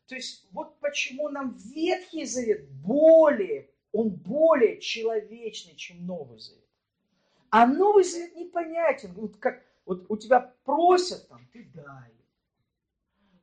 [0.08, 6.64] То есть вот почему нам Ветхий Завет более, он более человечный, чем Новый Завет.
[7.50, 9.14] А Новый Завет непонятен.
[9.14, 12.12] Вот как вот у тебя просят там, ты дай.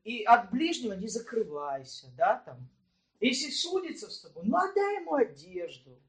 [0.04, 2.68] И от ближнего не закрывайся, да, там.
[3.22, 6.02] Если судится с тобой, ну отдай ему одежду.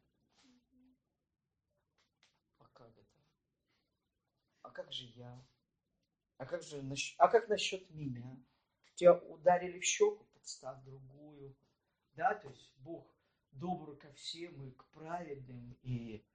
[2.58, 3.22] А как это?
[4.64, 5.48] А как же я?
[6.38, 6.84] А как же,
[7.18, 8.38] а как насчет меня?
[8.96, 10.26] Тебя ударили в щеку?
[10.44, 11.56] подстав другую.
[12.16, 13.08] Да, то есть Бог
[13.52, 16.26] добр ко всем и к праведным, и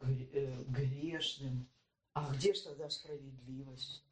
[0.00, 1.68] э, грешным.
[2.12, 4.04] А где же тогда справедливость?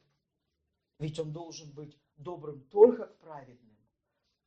[0.99, 3.74] Ведь он должен быть добрым только к праведным,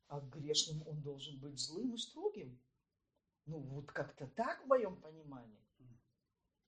[0.09, 2.59] а к грешным он должен быть злым и строгим.
[3.45, 5.57] Ну, вот как-то так в моем понимании.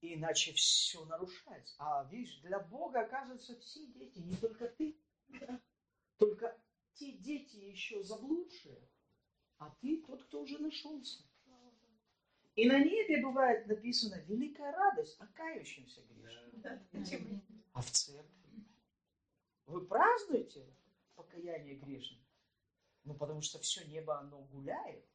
[0.02, 1.76] Иначе все нарушается.
[1.78, 4.96] А видишь, для Бога, оказывается, все дети, не только ты.
[6.18, 6.60] Только
[6.94, 8.88] те дети еще заблудшие,
[9.58, 11.24] а ты тот, кто уже нашелся.
[12.56, 16.52] И на небе бывает написано великая радость о кающемся грешном.
[17.74, 18.66] А в церкви?
[19.66, 20.68] Вы празднуете
[21.16, 22.21] покаяние грешных?
[23.04, 25.06] Ну, потому что все небо, оно гуляет,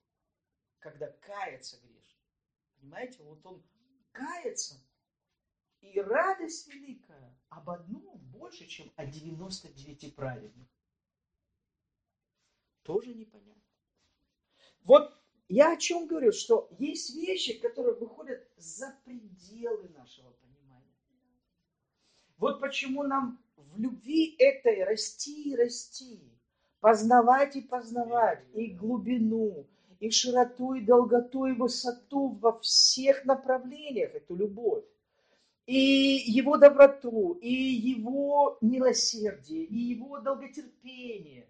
[0.78, 2.20] когда кается грешник.
[2.80, 3.62] Понимаете, вот он
[4.12, 4.80] кается,
[5.80, 10.68] и радость великая об одном больше, чем о 99 праведных.
[12.82, 13.62] Тоже непонятно.
[14.80, 15.16] Вот
[15.48, 20.96] я о чем говорю, что есть вещи, которые выходят за пределы нашего понимания.
[22.36, 26.35] Вот почему нам в любви этой расти и расти,
[26.86, 29.66] познавать и познавать и глубину,
[29.98, 34.84] и широту, и долготу, и высоту во всех направлениях эту любовь.
[35.66, 41.48] И его доброту, и его милосердие, и его долготерпение.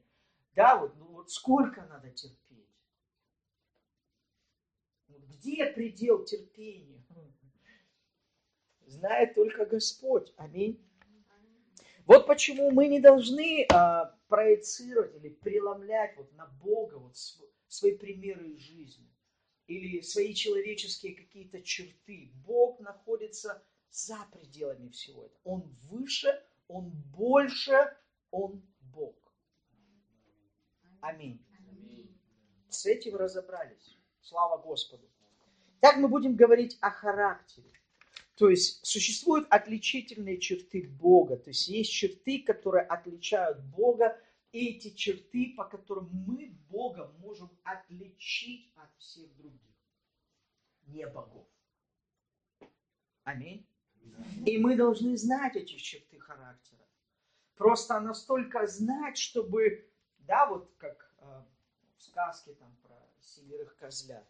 [0.55, 2.71] Да, вот, ну вот сколько надо терпеть
[5.07, 7.05] где предел терпения?
[8.87, 10.33] Знает только Господь.
[10.39, 10.81] Аминь.
[12.07, 17.17] Вот почему мы не должны а, проецировать или преломлять вот на Бога вот
[17.69, 19.13] свои примеры из жизни
[19.67, 22.31] или свои человеческие какие-то черты.
[22.47, 25.41] Бог находится за пределами всего этого.
[25.43, 27.97] Он выше, Он больше,
[28.31, 29.17] Он Бог.
[31.01, 31.45] Аминь.
[32.69, 33.99] С этим разобрались.
[34.21, 35.09] Слава Господу.
[35.81, 37.71] Так мы будем говорить о характере.
[38.37, 41.37] То есть существуют отличительные черты Бога.
[41.39, 44.21] То есть есть черты, которые отличают Бога.
[44.53, 49.61] И эти черты, по которым мы Бога можем отличить от всех других.
[50.87, 51.47] Не богов.
[53.25, 53.67] Аминь.
[54.47, 56.87] И мы должны знать эти черты характера.
[57.57, 61.43] Просто настолько знать, чтобы, да, вот как э,
[61.97, 64.27] в сказке там про семерых козлят,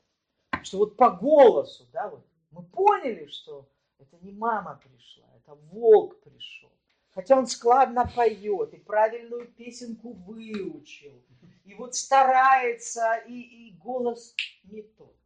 [0.62, 3.68] что вот по голосу, да, вот мы поняли, что
[3.98, 6.70] это не мама пришла, это волк пришел.
[7.10, 11.22] Хотя он складно поет и правильную песенку выучил.
[11.64, 14.34] И вот старается, и, и голос
[14.64, 15.16] не тот.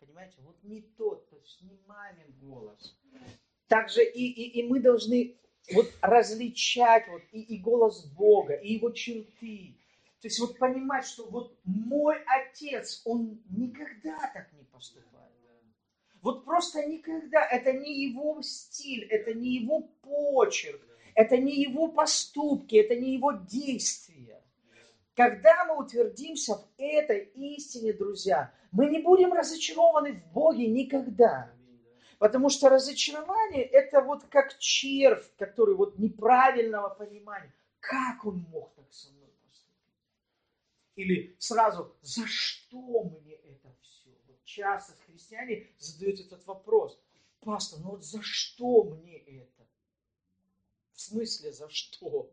[0.00, 2.98] Понимаете, вот не тот, то есть не мамин голос.
[3.68, 5.36] Также и, и, и мы должны
[5.72, 9.76] вот различать вот и, и голос Бога, и его черты,
[10.20, 15.29] то есть вот понимать, что вот мой отец, он никогда так не поступает.
[16.22, 17.46] Вот просто никогда.
[17.46, 20.80] Это не его стиль, это не его почерк,
[21.14, 24.42] это не его поступки, это не его действия.
[25.14, 31.52] Когда мы утвердимся в этой истине, друзья, мы не будем разочарованы в Боге никогда.
[32.18, 37.52] Потому что разочарование это вот как червь, который вот неправильного понимания.
[37.80, 39.20] Как он мог так со мной?
[40.96, 43.69] Или сразу, за что мне это
[44.50, 46.98] часто христиане задают этот вопрос.
[47.40, 49.66] Пастор, ну вот за что мне это?
[50.92, 52.30] В смысле, за что?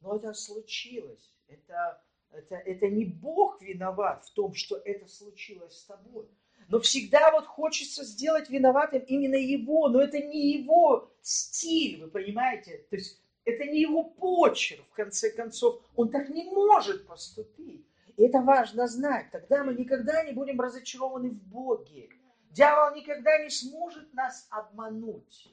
[0.00, 1.30] Но это случилось.
[1.48, 6.26] Это, это, это не Бог виноват в том, что это случилось с тобой.
[6.68, 12.86] Но всегда вот хочется сделать виноватым именно его, но это не его стиль, вы понимаете?
[12.88, 15.82] То есть это не его почерк, в конце концов.
[15.94, 17.84] Он так не может поступить.
[18.16, 19.30] И это важно знать.
[19.30, 22.10] Тогда мы никогда не будем разочарованы в Боге.
[22.50, 25.52] Дьявол никогда не сможет нас обмануть.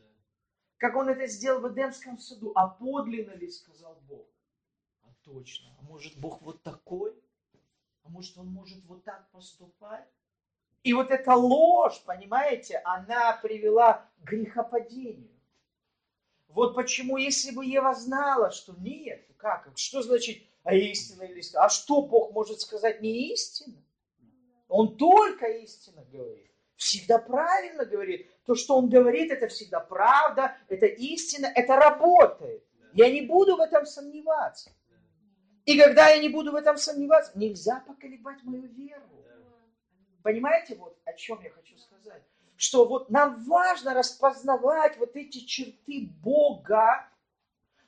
[0.77, 2.51] Как он это сделал в Эдемском саду.
[2.55, 4.27] А подлинно ли, сказал Бог?
[5.03, 5.69] А точно.
[5.79, 7.13] А может Бог вот такой?
[8.03, 10.07] А может он может вот так поступать?
[10.83, 15.29] И вот эта ложь, понимаете, она привела к грехопадению.
[16.47, 21.69] Вот почему, если бы Ева знала, что нет, как, что значит, а истина или А
[21.69, 23.81] что Бог может сказать не истина?
[24.67, 26.51] Он только истина говорит.
[26.75, 28.29] Всегда правильно говорит.
[28.45, 32.63] То, что он говорит, это всегда правда, это истина, это работает.
[32.93, 34.71] Я не буду в этом сомневаться.
[35.65, 39.05] И когда я не буду в этом сомневаться, нельзя поколебать мою веру.
[40.23, 42.23] Понимаете, вот о чем я хочу сказать?
[42.61, 47.07] что вот нам важно распознавать вот эти черты Бога,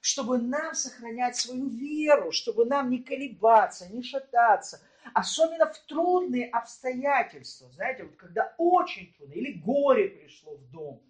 [0.03, 4.81] чтобы нам сохранять свою веру, чтобы нам не колебаться, не шататься,
[5.13, 11.01] особенно в трудные обстоятельства, знаете, вот когда очень трудно, или горе пришло в дом,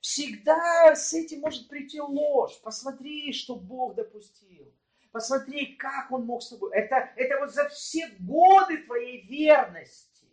[0.00, 2.58] всегда с этим может прийти ложь.
[2.62, 4.74] Посмотри, что Бог допустил.
[5.12, 6.74] Посмотри, как Он мог с тобой.
[6.74, 10.26] Это, это вот за все годы твоей верности.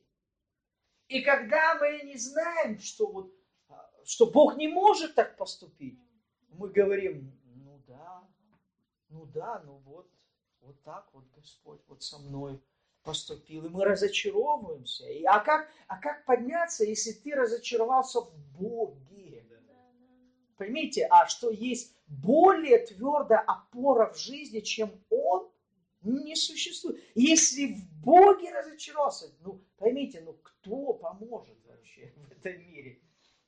[1.10, 3.34] И когда мы не знаем, что, вот,
[4.06, 6.00] что Бог не может так поступить,
[6.48, 7.38] мы говорим,
[9.10, 10.10] ну да, ну вот,
[10.62, 12.62] вот так вот Господь вот со мной
[13.04, 15.08] поступил, и мы разочаровываемся.
[15.10, 19.46] И, а, как, а как подняться, если ты разочаровался в Боге?
[20.58, 25.50] Поймите, а что есть более твердая опора в жизни, чем Он,
[26.02, 27.04] не существует.
[27.16, 33.02] Если в Боге разочаровался, ну, поймите, ну, кто поможет вообще в этом мире?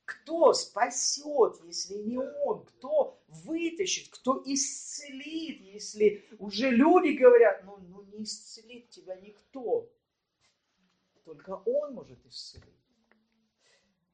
[0.08, 2.64] Кто спасет, если не Он?
[2.64, 4.08] Кто вытащит?
[4.08, 9.86] Кто исцелит, если уже люди говорят, ну, ну не исцелит тебя никто.
[11.26, 12.64] Только Он может исцелить.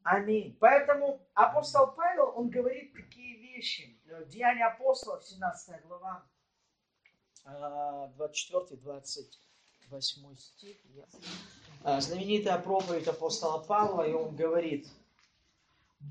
[0.03, 0.57] Аминь.
[0.59, 3.97] Поэтому апостол Павел, он говорит такие вещи.
[4.27, 6.27] Деяния апостолов, 17 глава,
[7.45, 9.29] 24-28
[9.93, 10.03] а,
[10.37, 10.77] стих.
[11.85, 14.89] А, знаменитая проповедь апостола Павла, и он говорит,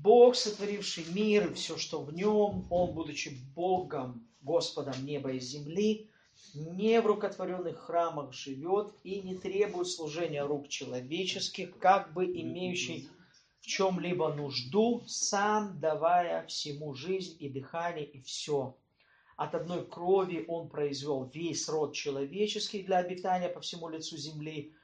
[0.02, 6.10] Бог, сотворивший мир и все, что в нем, Он, будучи Богом, Господом неба и земли,
[6.54, 13.08] не в рукотворенных храмах живет и не требует служения рук человеческих, как бы имеющий
[13.60, 18.76] в чем-либо нужду, сам давая всему жизнь и дыхание и все.
[19.36, 24.74] От одной крови он произвел весь род человеческий для обитания по всему лицу земли,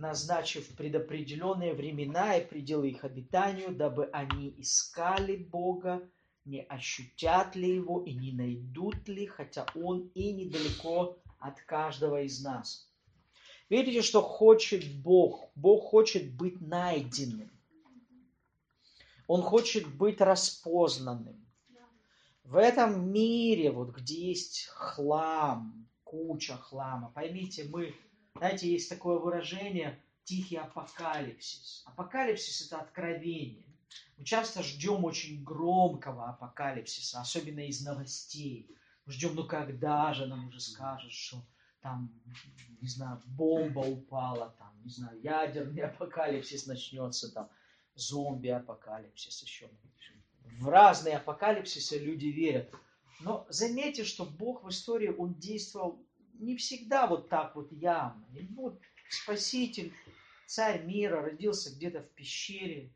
[0.00, 6.02] назначив предопределенные времена и пределы их обитанию, дабы они искали Бога,
[6.44, 12.42] не ощутят ли Его и не найдут ли, хотя Он и недалеко от каждого из
[12.42, 12.90] нас.
[13.68, 15.50] Видите, что хочет Бог?
[15.54, 17.50] Бог хочет быть найденным.
[19.26, 21.46] Он хочет быть распознанным.
[22.42, 27.94] В этом мире, вот где есть хлам, куча хлама, поймите, мы,
[28.36, 31.82] знаете, есть такое выражение тихий апокалипсис.
[31.86, 33.66] Апокалипсис это откровение.
[34.16, 38.70] Мы часто ждем очень громкого апокалипсиса, особенно из новостей.
[39.06, 41.44] Мы ждем, ну когда же нам уже скажут, что
[41.80, 42.12] там,
[42.80, 47.50] не знаю, бомба упала, там, не знаю, ядерный апокалипсис начнется, там,
[47.94, 49.68] зомби-апокалипсис еще.
[50.58, 52.72] В разные апокалипсисы люди верят.
[53.20, 56.04] Но заметьте, что Бог в истории, Он действовал
[56.40, 58.24] не всегда вот так вот явно.
[58.34, 59.92] И вот Спаситель,
[60.46, 62.92] царь мира, родился где-то в пещере,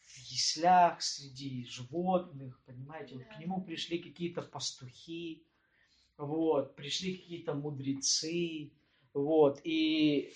[0.00, 5.42] в яслях, среди животных, понимаете, вот к нему пришли какие-то пастухи,
[6.16, 8.72] вот, пришли какие-то мудрецы,
[9.12, 10.32] вот, и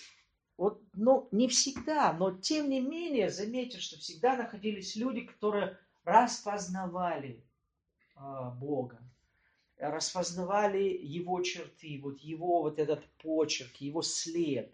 [0.56, 7.42] вот, ну, не всегда, но тем не менее, заметьте, что всегда находились люди, которые распознавали
[8.16, 8.98] э, Бога,
[9.90, 14.72] распознавали Его черты, вот Его вот этот почерк, Его след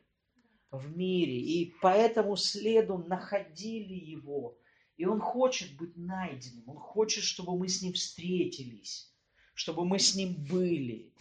[0.70, 4.58] в мире, и по этому следу находили Его.
[4.96, 9.14] И Он хочет быть найденным, Он хочет, чтобы мы с Ним встретились,
[9.54, 11.12] чтобы мы с Ним были.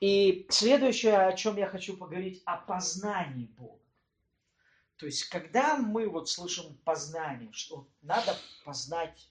[0.00, 3.78] И следующее, о чем я хочу поговорить, о познании Бога.
[4.96, 9.28] То есть, когда мы вот слышим познание, что надо познать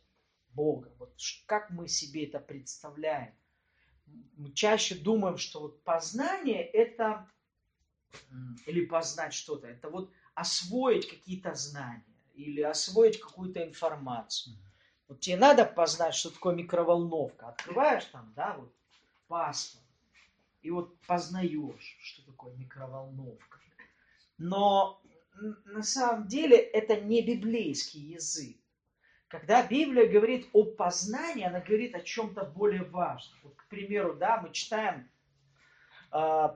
[0.50, 1.14] Бога, вот
[1.46, 3.34] как мы себе это представляем,
[4.38, 7.28] мы чаще думаем, что вот познание это,
[8.66, 12.04] или познать что-то, это вот освоить какие-то знания,
[12.34, 14.56] или освоить какую-то информацию.
[15.08, 17.50] Вот тебе надо познать, что такое микроволновка.
[17.50, 18.74] Открываешь там, да, вот
[19.28, 19.84] паспорт,
[20.62, 23.60] и вот познаешь, что такое микроволновка.
[24.38, 25.02] Но
[25.66, 28.61] на самом деле это не библейский язык.
[29.32, 33.40] Когда Библия говорит о познании, она говорит о чем-то более важном.
[33.44, 35.10] Вот, к примеру, да, мы читаем
[36.12, 36.50] э,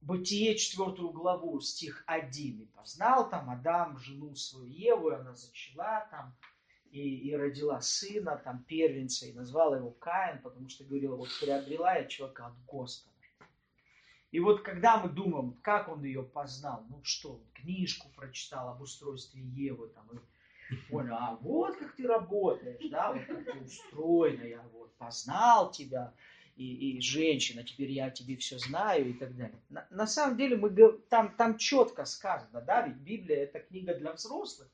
[0.00, 2.62] Бытие 4 главу, стих 1.
[2.62, 6.34] «И познал там Адам жену свою Еву, и она зачала там,
[6.90, 11.94] и, и родила сына, там, первенца, и назвала его Каин, потому что говорила, вот приобрела
[11.94, 13.12] я человека от Господа.
[14.30, 19.42] И вот когда мы думаем, как он ее познал, ну что, книжку прочитал об устройстве
[19.42, 20.18] Евы, там, и
[20.90, 26.14] понял, а вот как ты работаешь, да, вот как ты устроена, я вот познал тебя,
[26.56, 29.60] и, и женщина, теперь я тебе все знаю и так далее.
[29.70, 30.70] На, на самом деле мы,
[31.08, 34.68] там, там четко сказано, да, ведь Библия это книга для взрослых,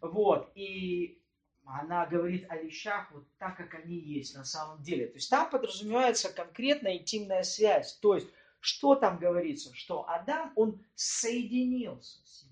[0.00, 1.22] вот, и
[1.64, 5.06] она говорит о вещах вот так, как они есть на самом деле.
[5.06, 7.94] То есть там подразумевается конкретная интимная связь.
[7.94, 8.28] То есть,
[8.60, 9.74] что там говорится?
[9.74, 12.46] Что Адам, он соединился с.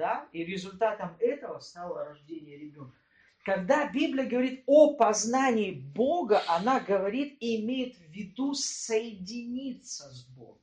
[0.00, 0.26] Да?
[0.32, 2.96] И результатом этого стало рождение ребенка.
[3.44, 10.56] Когда Библия говорит о познании Бога, она говорит и имеет в виду соединиться с Богом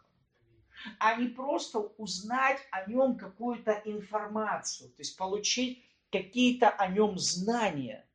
[1.00, 8.06] а не просто узнать о нем какую-то информацию, то есть получить какие-то о нем знания.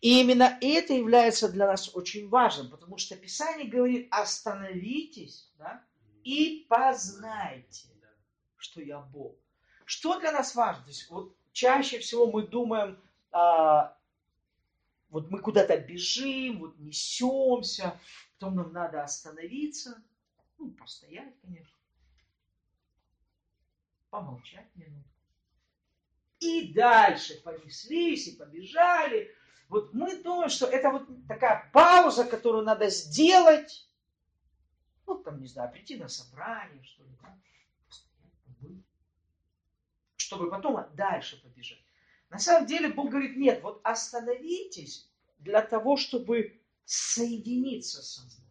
[0.00, 5.84] И именно это является для нас очень важным, потому что Писание говорит, остановитесь да,
[6.22, 7.88] и познайте,
[8.56, 9.36] что я Бог.
[9.84, 10.82] Что для нас важно?
[10.84, 12.98] То есть вот чаще всего мы думаем,
[13.30, 13.96] а,
[15.10, 17.98] вот мы куда-то бежим, вот несемся,
[18.32, 20.02] потом нам надо остановиться,
[20.58, 21.76] ну, постоять, конечно,
[24.10, 25.08] помолчать минуту.
[26.40, 29.34] И дальше понеслись и побежали.
[29.68, 33.88] Вот мы думаем, что это вот такая пауза, которую надо сделать.
[35.06, 37.38] Ну, там, не знаю, прийти на собрание, что ли, да?
[40.16, 41.82] Чтобы потом дальше побежать.
[42.30, 45.08] На самом деле Бог говорит, нет, вот остановитесь
[45.38, 48.44] для того, чтобы соединиться со мной.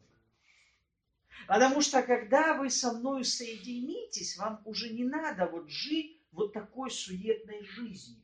[1.48, 6.90] Потому что когда вы со мной соединитесь, вам уже не надо вот жить вот такой
[6.90, 8.22] суетной жизнью,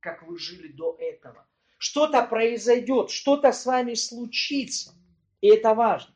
[0.00, 1.46] как вы жили до этого.
[1.78, 4.94] Что-то произойдет, что-то с вами случится.
[5.42, 6.14] И это важно.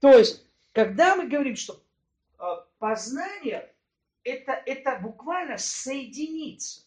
[0.00, 1.82] То есть, когда мы говорим, что
[2.38, 2.44] э,
[2.78, 3.74] познание
[4.26, 6.82] это, это буквально соединиться.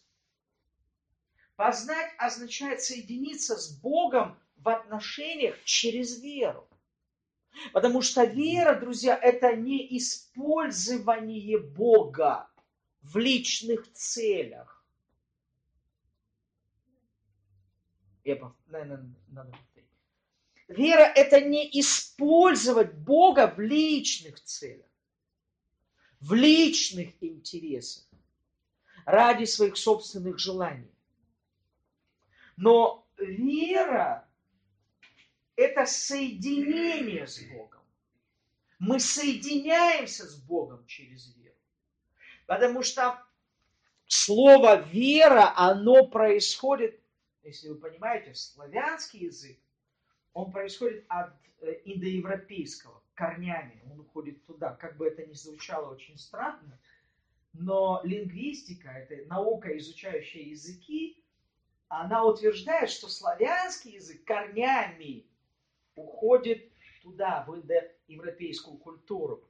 [1.56, 6.68] Познать означает соединиться с Богом в отношениях через веру.
[7.72, 12.48] Потому что вера, друзья, это не использование Бога
[13.00, 14.84] в личных целях.
[18.24, 19.56] Я, наверное, надо.
[20.68, 24.89] Вера– это не использовать Бога в личных целях,
[26.20, 28.04] в личных интересах,
[29.04, 30.90] ради своих собственных желаний.
[32.56, 34.28] Но вера
[35.56, 37.80] это соединение с Богом.
[38.78, 41.54] Мы соединяемся с Богом через веру.
[42.46, 43.22] Потому что
[44.06, 46.98] слово вера, оно происходит,
[47.42, 49.58] если вы понимаете, славянский язык,
[50.32, 54.74] он происходит от э, индоевропейского, корнями, он уходит туда.
[54.76, 56.80] Как бы это ни звучало очень странно,
[57.52, 61.22] но лингвистика, это наука, изучающая языки,
[61.88, 65.26] она утверждает, что славянский язык корнями
[65.96, 66.70] уходит
[67.02, 69.44] туда, в индоевропейскую культуру.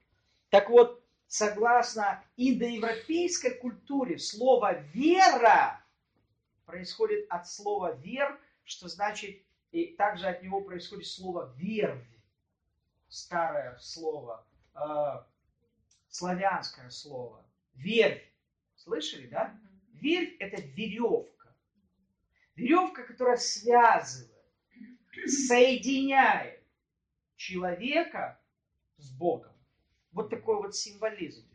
[0.48, 5.84] Так вот, согласно индоевропейской культуре, слово «вера»
[6.64, 12.09] происходит от слова «вер», что значит, и также от него происходит слово «вервь»,
[13.11, 15.22] старое слово, э,
[16.08, 17.44] славянское слово,
[17.74, 18.24] вервь.
[18.76, 19.54] Слышали, да?
[19.92, 21.54] Вервь– это веревка.
[22.54, 24.30] Веревка, которая связывает
[25.26, 26.62] соединяет
[27.36, 28.40] человека
[28.96, 29.52] с Богом.
[30.12, 31.48] Вот такой вот символизм.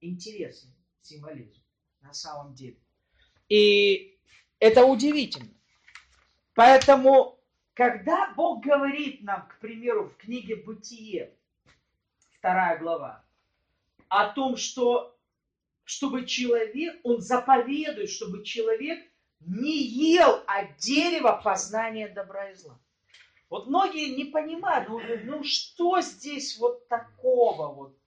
[0.00, 1.62] Интересный символизм
[2.00, 2.78] на самом деле.
[3.48, 4.18] И
[4.58, 5.52] это удивительно.
[6.54, 7.38] Поэтому,
[7.74, 11.34] когда Бог говорит нам, к примеру, в книге «Бытие»,
[12.38, 13.24] вторая глава,
[14.08, 15.16] о том, что
[15.84, 19.04] чтобы человек, он заповедует, чтобы человек
[19.40, 22.78] не ел от дерева познания добра и зла.
[23.48, 27.98] Вот многие не понимают, ну, ну что здесь вот такого вот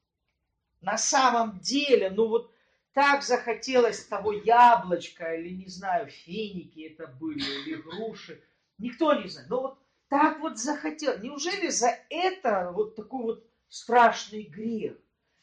[0.81, 2.51] на самом деле, ну вот
[2.93, 8.41] так захотелось того яблочка или, не знаю, финики это были, или груши.
[8.77, 9.49] Никто не знает.
[9.49, 11.17] Но вот так вот захотел.
[11.19, 14.97] Неужели за это вот такой вот страшный грех?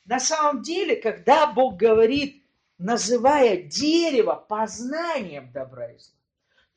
[0.05, 2.43] На самом деле, когда Бог говорит,
[2.79, 6.15] называя дерево познанием добра и зла,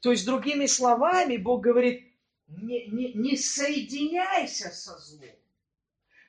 [0.01, 2.13] то есть, другими словами, Бог говорит,
[2.47, 5.35] не, не, не соединяйся со злом.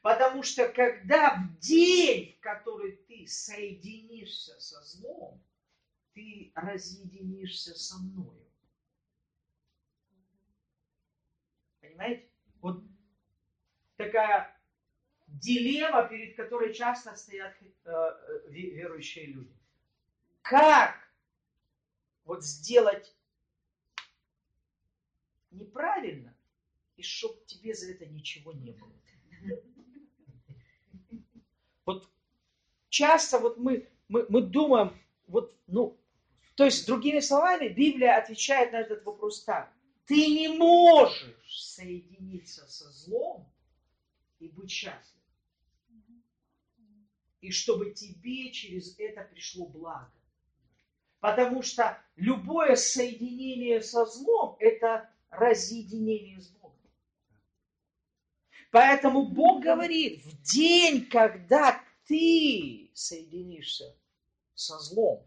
[0.00, 5.42] Потому что когда в день, в который ты соединишься со злом,
[6.14, 8.45] ты разъединишься со мною.
[11.88, 12.28] Понимаете?
[12.60, 12.82] Вот
[13.96, 14.56] такая
[15.26, 19.54] дилемма, перед которой часто стоят э, верующие люди.
[20.42, 20.96] Как
[22.24, 23.14] вот сделать
[25.50, 26.34] неправильно,
[26.96, 28.92] и чтоб тебе за это ничего не было.
[31.84, 32.08] Вот
[32.88, 35.96] часто вот мы, мы, мы думаем, вот, ну,
[36.56, 39.72] То есть, другими словами, Библия отвечает на этот вопрос так.
[40.06, 43.52] Ты не можешь соединиться со злом
[44.38, 45.20] и быть счастлив.
[47.40, 50.10] И чтобы тебе через это пришло благо.
[51.20, 56.76] Потому что любое соединение со злом– это разъединение с Богом.
[58.70, 63.96] Поэтому Бог говорит, в день, когда ты соединишься
[64.54, 65.26] со злом,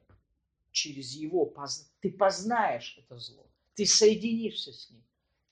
[0.72, 1.54] через его,
[2.00, 3.49] ты познаешь это зло,
[3.80, 5.02] ты соединишься с ним,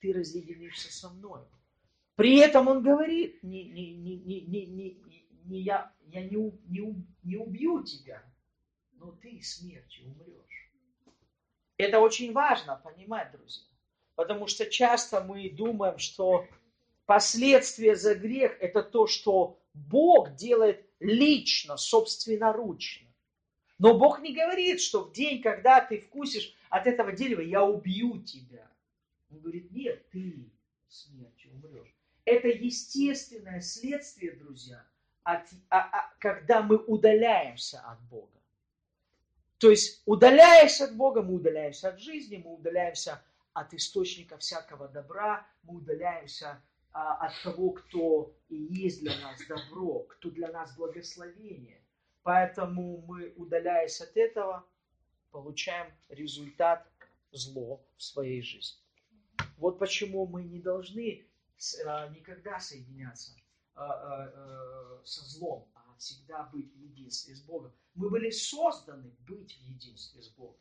[0.00, 1.40] ты разъединишься со мной.
[2.14, 7.06] При этом он говорит, не, не, не, не, не, не, не я, я не, не,
[7.22, 8.22] не убью тебя,
[8.92, 10.70] но ты смертью умрешь.
[11.78, 13.64] Это очень важно понимать, друзья.
[14.14, 16.46] Потому что часто мы думаем, что
[17.06, 23.08] последствия за грех– это то, что Бог делает лично, собственноручно.
[23.78, 28.22] Но Бог не говорит, что в день, когда ты вкусишь от этого дерева, я убью
[28.22, 28.70] тебя.
[29.30, 30.50] Он говорит, нет, ты
[30.88, 31.94] смертью умрешь.
[32.24, 34.84] Это естественное следствие, друзья,
[35.22, 38.38] от, а, а, когда мы удаляемся от Бога.
[39.58, 45.46] То есть, удаляясь от Бога, мы удаляемся от жизни, мы удаляемся от источника всякого добра,
[45.62, 46.62] мы удаляемся
[46.92, 51.82] а, от того, кто и есть для нас добро, кто для нас благословение.
[52.22, 54.66] Поэтому мы, удаляясь от этого,
[55.30, 56.86] получаем результат
[57.30, 58.80] зло в своей жизни.
[59.56, 61.26] Вот почему мы не должны
[61.84, 63.32] а, никогда соединяться
[63.74, 67.72] а, а, со злом, а всегда быть в единстве с Богом.
[67.94, 70.60] Мы были созданы быть в единстве с Богом.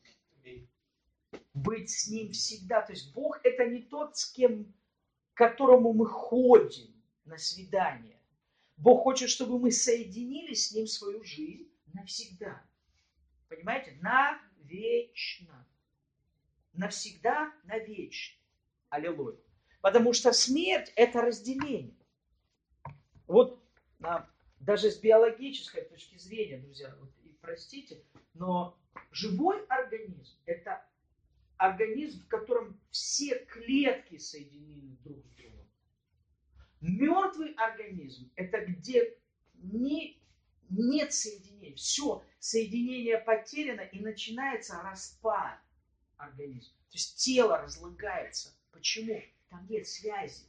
[1.53, 2.81] Быть с Ним всегда.
[2.81, 4.73] То есть Бог это не тот, с кем,
[5.33, 6.93] к которому мы ходим
[7.25, 8.19] на свидание.
[8.77, 12.63] Бог хочет, чтобы мы соединили с Ним свою жизнь навсегда.
[13.49, 13.97] Понимаете?
[14.67, 15.65] Навечно.
[16.73, 18.37] Навсегда, навечно.
[18.89, 19.37] Аллилуйя.
[19.81, 21.95] Потому что смерть– это разделение.
[23.27, 23.63] Вот
[24.01, 28.03] а, даже с биологической точки зрения, друзья, вот, и простите,
[28.33, 28.77] но
[29.11, 30.85] живой организм– это
[31.57, 35.67] организм, в котором все клетки соединены друг с другом.
[36.81, 39.17] Мертвый организм– это где
[39.55, 40.21] не,
[40.69, 41.75] нет соединения.
[41.75, 45.59] Все, соединение потеряно, и начинается распад
[46.17, 46.73] организма.
[46.89, 48.53] То есть тело разлагается.
[48.71, 49.21] Почему?
[49.49, 50.45] Там нет связи.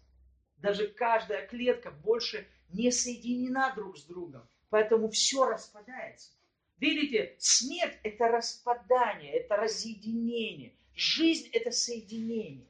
[0.58, 4.48] Даже каждая клетка больше не соединена друг с другом.
[4.70, 6.32] Поэтому все распадается.
[6.78, 10.74] Видите, смерть– это распадание, это разъединение.
[10.94, 12.66] Жизнь– это соединение.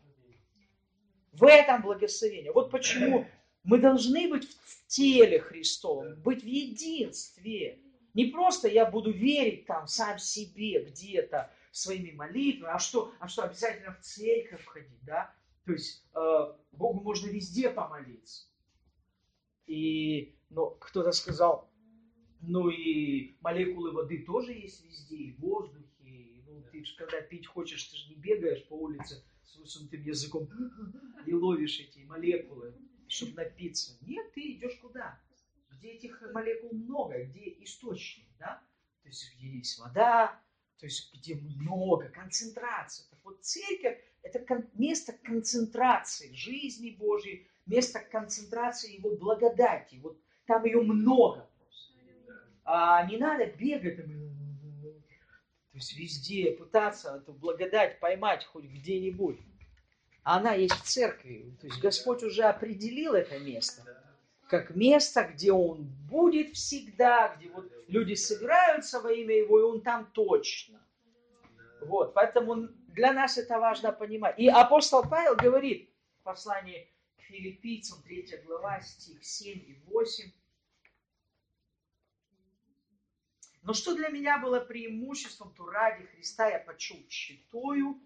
[1.32, 2.52] В этом благословение.
[2.52, 3.26] Вот почему
[3.64, 7.80] мы должны быть в теле Христовом, быть в единстве.
[8.14, 13.42] Не просто я буду верить там сам себе где-то своими молитвами, а что, а что
[13.42, 15.32] обязательно в церковь ходить, да?
[15.66, 18.46] То есть э, Богу можно везде помолиться.
[19.66, 21.70] И но кто-то сказал,
[22.40, 25.86] ну и молекулы воды тоже есть везде, и в воздухе.
[26.00, 30.02] И, ну, ты же когда пить хочешь, ты же не бегаешь по улице с высунутым
[30.02, 30.48] языком
[31.26, 32.74] и ловишь эти молекулы,
[33.08, 33.96] чтобы напиться.
[34.02, 35.18] Нет, ты идешь куда?
[35.70, 38.62] Где этих молекул много, где источник, да?
[39.02, 40.40] То есть где есть вода,
[40.78, 43.08] то есть где много, концентрация.
[43.10, 49.96] Так вот, церковь– это место концентрации жизни Божьей, место концентрации Его благодати.
[50.02, 51.94] Вот там ее много просто.
[52.64, 54.02] А не надо бегать, то
[55.74, 59.38] есть везде пытаться эту благодать поймать хоть где-нибудь.
[60.36, 61.56] Она есть в церкви.
[61.60, 63.82] То есть Господь уже определил это место
[64.48, 69.82] как место, где Он будет всегда, где вот люди собираются во имя Его, и Он
[69.82, 70.80] там точно.
[71.82, 74.38] Вот, поэтому для нас это важно понимать.
[74.38, 80.32] И апостол Павел говорит в послании к филиппийцам, 3 глава, стих 7 и 8.
[83.62, 88.00] Но что для меня было преимуществом, то ради Христа я почел читаю.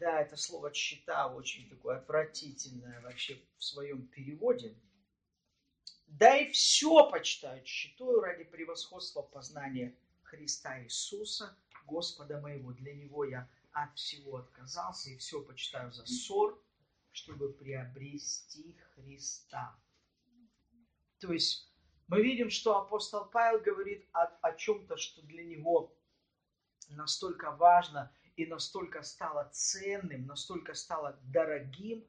[0.00, 4.74] Да, это слово «чита» очень такое отвратительное вообще в своем переводе.
[6.06, 11.54] Да и все почитаю, читаю ради превосходства познания Христа Иисуса,
[11.86, 12.72] Господа моего.
[12.72, 16.58] Для Него я от всего отказался и все почитаю за ссор,
[17.12, 19.78] чтобы приобрести Христа.
[21.18, 21.70] То есть
[22.08, 25.94] мы видим, что апостол Павел говорит о, о чем-то, что для него
[26.88, 32.04] настолько важно и настолько стало ценным, настолько стало дорогим,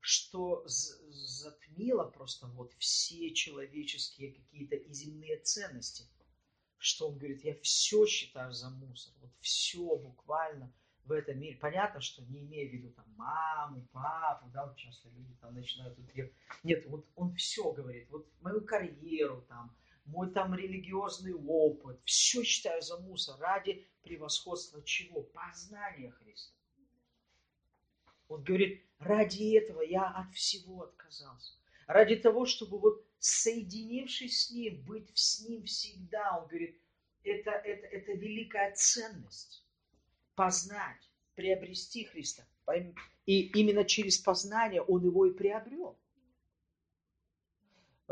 [0.00, 6.04] что затмило просто вот все человеческие какие-то и земные ценности.
[6.78, 10.72] что он говорит, я все считаю за мусор, вот все буквально
[11.04, 11.56] в этом мире.
[11.56, 15.94] Понятно, что не имея в виду там маму, папу, да, вот часто люди там начинают
[15.96, 16.06] тут
[16.64, 22.82] Нет, вот он все говорит, вот мою карьеру там, мой там религиозный опыт, все считаю
[22.82, 25.22] за мусор ради превосходства чего?
[25.22, 26.54] Познания Христа.
[28.28, 31.54] Он говорит, ради этого я от всего отказался.
[31.86, 36.80] Ради того, чтобы вот соединившись с Ним, быть с Ним всегда, Он говорит,
[37.24, 39.64] это, это, это великая ценность.
[40.34, 42.46] Познать, приобрести Христа.
[43.26, 45.98] И именно через познание Он его и приобрел.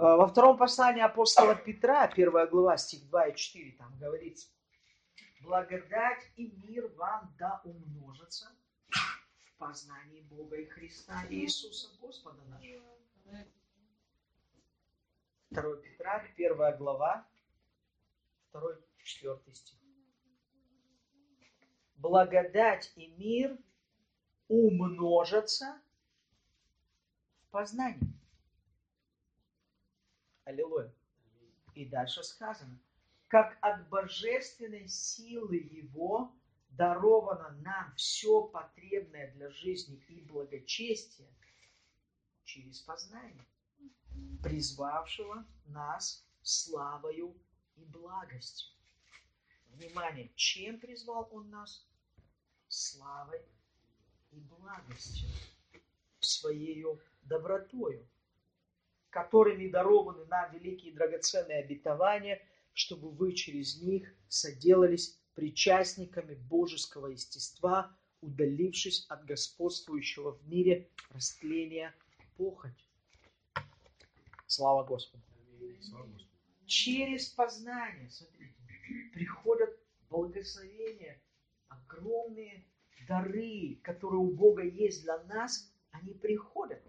[0.01, 4.49] А, во втором послании апостола Петра, первая глава, стих 2 и 4, там говорится,
[5.43, 8.51] «Благодать и мир вам да умножатся
[8.89, 12.83] в познании Бога и Христа и Иисуса Господа нашего».
[15.51, 17.29] 2 Петра, первая глава,
[18.53, 18.61] 2
[19.03, 19.79] 4 стих.
[21.97, 23.59] Благодать и мир
[24.49, 25.79] умножатся
[27.43, 28.20] в познании.
[30.51, 30.93] Аллилуйя.
[31.75, 32.79] И дальше сказано,
[33.29, 36.35] как от божественной силы Его
[36.71, 41.29] даровано нам все потребное для жизни и благочестия
[42.45, 43.45] через познание,
[44.43, 47.37] призвавшего нас славою
[47.77, 48.73] и благостью.
[49.69, 51.87] Внимание, чем призвал Он нас?
[52.67, 53.41] Славой
[54.33, 55.29] и благостью,
[56.21, 56.85] своей
[57.23, 58.09] добротою
[59.11, 62.41] которыми дарованы нам великие драгоценные обетования,
[62.73, 71.95] чтобы вы через них соделались причастниками божеского естества, удалившись от господствующего в мире растления
[72.37, 72.87] похоть.
[74.47, 75.23] Слава Господу.
[76.67, 78.55] Через познание, смотрите,
[79.13, 79.71] приходят
[80.09, 81.21] благословения,
[81.69, 82.65] огромные
[83.09, 86.81] дары, которые у Бога есть для нас, они приходят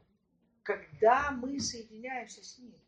[0.63, 2.79] когда мы соединяемся с Ним.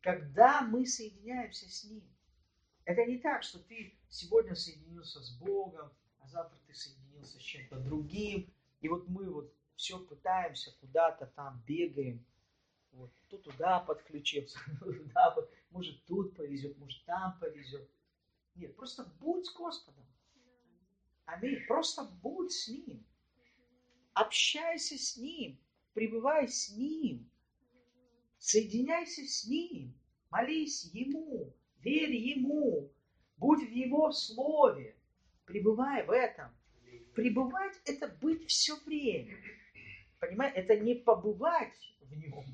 [0.00, 2.04] Когда мы соединяемся с Ним.
[2.84, 5.90] Это не так, что ты сегодня соединился с Богом,
[6.20, 8.52] а завтра ты соединился с чем-то другим.
[8.80, 12.24] И вот мы вот все пытаемся, куда-то там бегаем.
[12.92, 15.36] Вот, то туда подключился, туда,
[15.70, 17.90] может тут повезет, может там повезет.
[18.54, 20.06] Нет, просто будь с Господом.
[21.26, 21.66] Аминь.
[21.66, 23.04] Просто будь с Ним.
[24.14, 25.60] Общайся с Ним
[25.96, 27.26] пребывай с Ним,
[28.38, 29.94] соединяйся с Ним,
[30.30, 32.92] молись Ему, верь Ему,
[33.38, 34.94] будь в Его Слове,
[35.46, 36.50] пребывай в этом.
[37.14, 39.38] Пребывать– это быть все время.
[40.20, 42.44] Понимаете, это не побывать в Нем,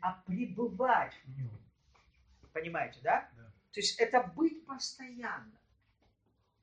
[0.00, 1.58] а пребывать в Нем.
[2.52, 3.28] Понимаете, да?
[3.36, 3.52] да?
[3.72, 5.58] То есть это быть постоянно.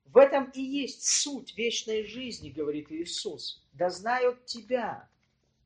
[0.05, 3.67] В этом и есть суть вечной жизни, говорит Иисус.
[3.73, 5.10] Да знают Тебя,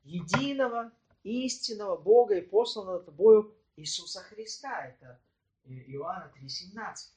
[0.06, 0.92] единого,
[1.24, 4.88] истинного Бога и посланного тобою Иисуса Христа.
[4.88, 5.20] Это
[5.66, 7.12] Иоанна 3,17.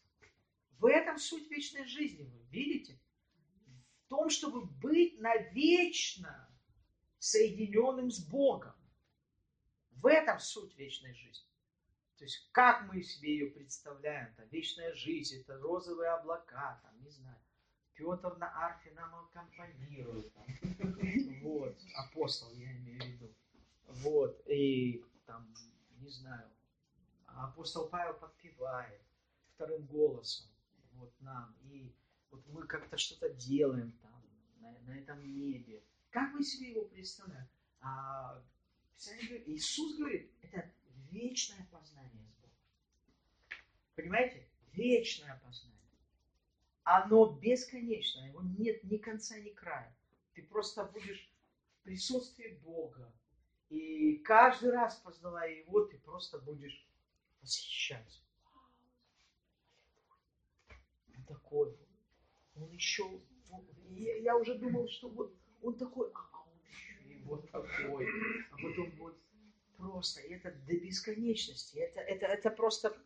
[0.78, 2.98] В этом суть вечной жизни, вы видите?
[4.04, 6.48] В том, чтобы быть навечно
[7.18, 8.74] соединенным с Богом.
[9.92, 11.46] В этом суть вечной жизни.
[12.16, 17.10] То есть, как мы себе ее представляем, там, вечная жизнь, это розовые облака, там, не
[17.10, 17.38] знаю,
[17.98, 20.32] Петр на арфе нам аккомпанирует.
[21.42, 23.34] Вот, апостол, я имею в виду.
[23.88, 25.52] Вот, и там,
[25.98, 26.48] не знаю,
[27.26, 29.02] апостол Павел подпевает
[29.54, 30.46] вторым голосом
[30.92, 31.56] вот нам.
[31.64, 31.92] И
[32.30, 34.22] вот мы как-то что-то делаем там,
[34.60, 35.82] на, на этом небе.
[36.10, 37.48] Как мы себе его представляем?
[37.80, 38.40] А,
[39.46, 40.70] Иисус говорит, это
[41.10, 42.56] вечное познание с Богом.
[43.96, 44.48] Понимаете?
[44.72, 45.77] Вечное познание
[46.96, 49.94] оно бесконечно, его нет ни конца, ни края.
[50.32, 51.30] Ты просто будешь
[51.80, 53.12] в присутствии Бога.
[53.68, 56.88] И каждый раз, познавая Его, ты просто будешь
[57.42, 58.22] восхищаться.
[61.14, 61.76] Он такой.
[62.54, 63.04] Он еще...
[63.90, 68.06] Я, я уже думал, что вот он такой, а он еще и вот такой.
[68.50, 69.18] А потом вот
[69.76, 71.78] просто, и это до бесконечности.
[71.78, 72.96] Это, это, это просто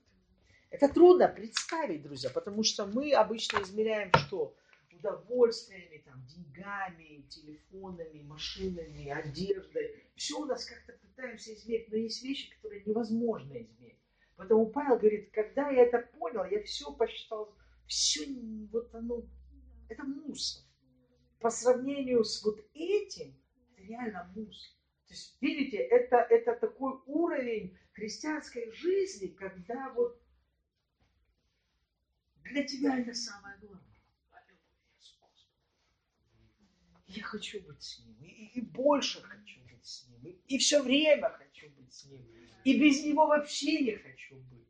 [0.73, 4.57] это трудно представить, друзья, потому что мы обычно измеряем что?
[4.91, 10.03] Удовольствиями, там, деньгами, телефонами, машинами, одеждой.
[10.17, 14.01] Все у нас как-то пытаемся измерить, но есть вещи, которые невозможно измерить.
[14.37, 17.55] Поэтому Павел говорит, когда я это понял, я все посчитал,
[17.87, 18.27] все
[18.73, 19.25] вот оно,
[19.91, 20.63] это мусор.
[21.41, 23.37] По сравнению с вот этим,
[23.73, 24.73] это реально мусор.
[25.07, 30.22] То есть, видите, это, это такой уровень христианской жизни, когда вот
[32.45, 33.83] Для тебя это самое главное.
[37.07, 38.17] Я хочу быть с ним.
[38.23, 40.25] И, и больше хочу быть с ним.
[40.25, 42.27] И, и все время хочу быть с ним.
[42.65, 44.69] И без него вообще не хочу быть.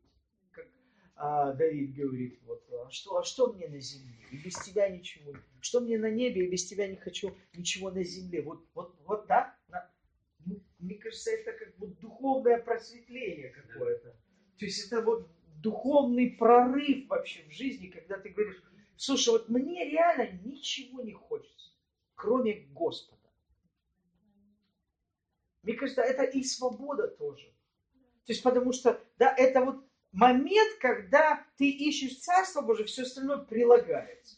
[0.51, 0.67] Как
[1.15, 4.15] а, Давид говорит, вот, а что, а что мне на земле?
[4.31, 5.33] И без тебя ничего.
[5.61, 8.41] Что мне на небе, и без тебя не хочу ничего на земле.
[8.41, 9.55] Вот, вот, вот да?
[9.69, 9.89] На,
[10.79, 14.17] мне кажется, это как вот духовное просветление какое-то.
[14.57, 15.29] То есть это вот
[15.63, 18.61] духовный прорыв вообще в жизни, когда ты говоришь,
[18.97, 21.71] слушай, вот мне реально ничего не хочется,
[22.15, 23.21] кроме Господа.
[25.63, 27.47] Мне кажется, это и свобода тоже.
[28.25, 33.37] То есть потому что, да, это вот момент, когда ты ищешь Царство Божие, все остальное
[33.37, 34.37] прилагается.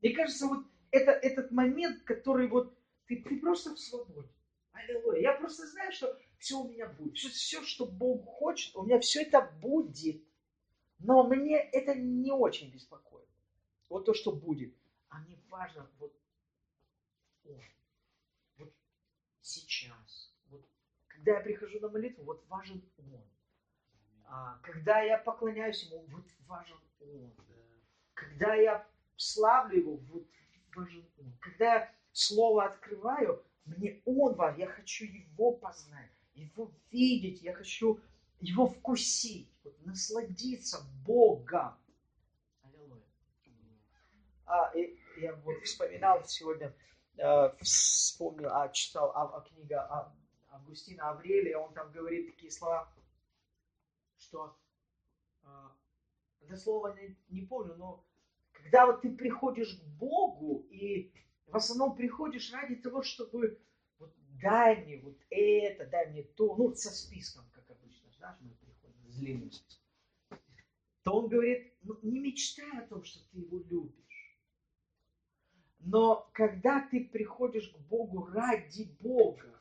[0.00, 4.30] Мне кажется, вот это этот момент, который вот ты, ты просто в свободе.
[4.72, 5.20] Аллилуйя.
[5.20, 7.16] Я просто знаю, что все у меня будет.
[7.16, 10.24] Все, что Бог хочет, у меня все это будет.
[10.98, 13.28] Но мне это не очень беспокоит.
[13.88, 14.74] Вот то, что будет.
[15.08, 16.18] А мне важно вот
[17.44, 17.62] Он.
[18.56, 18.72] Вот
[19.42, 20.34] сейчас.
[20.48, 20.66] Вот,
[21.08, 23.22] когда я прихожу на молитву, вот важен Он.
[24.24, 27.32] А, когда я поклоняюсь Ему, вот важен Он.
[28.14, 28.86] Когда я
[29.16, 30.26] славлю Его, вот
[30.74, 31.32] важен Он.
[31.40, 34.60] Когда я Слово открываю, мне Он важен.
[34.60, 36.10] Я хочу Его познать
[36.44, 38.00] его видеть, я хочу
[38.40, 41.74] его вкусить, вот, насладиться Богом.
[42.62, 43.02] Аллилуйя.
[44.46, 46.74] А, и, я вот вспоминал сегодня,
[47.18, 50.14] э, вспомнил, а, читал а, а, книга а,
[50.50, 52.92] Августина Аврелия, он там говорит такие слова,
[54.16, 54.56] что
[55.44, 58.04] э, слово не, не помню, но
[58.52, 61.12] когда вот ты приходишь к Богу и
[61.46, 63.60] в основном приходишь ради того, чтобы
[64.40, 69.10] дай мне вот это, дай мне то, ну, со списком, как обычно, знаешь, мы приходим
[69.10, 69.84] с длинным списком,
[71.02, 74.38] то он говорит, ну, не мечтай о том, что ты его любишь.
[75.80, 79.60] Но когда ты приходишь к Богу ради Бога,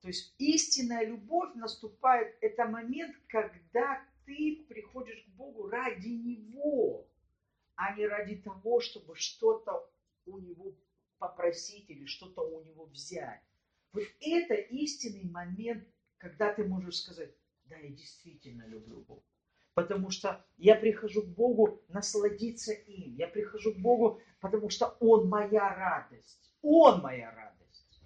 [0.00, 7.08] то есть истинная любовь наступает, это момент, когда ты приходишь к Богу ради Него,
[7.74, 9.90] а не ради того, чтобы что-то
[10.26, 10.76] у Него
[11.18, 13.42] попросить или что-то у него взять.
[13.92, 15.86] Вот это истинный момент,
[16.18, 17.30] когда ты можешь сказать,
[17.64, 19.22] да, я действительно люблю Бога.
[19.74, 23.14] Потому что я прихожу к Богу насладиться им.
[23.16, 26.50] Я прихожу к Богу, потому что Он моя радость.
[26.62, 28.00] Он моя радость.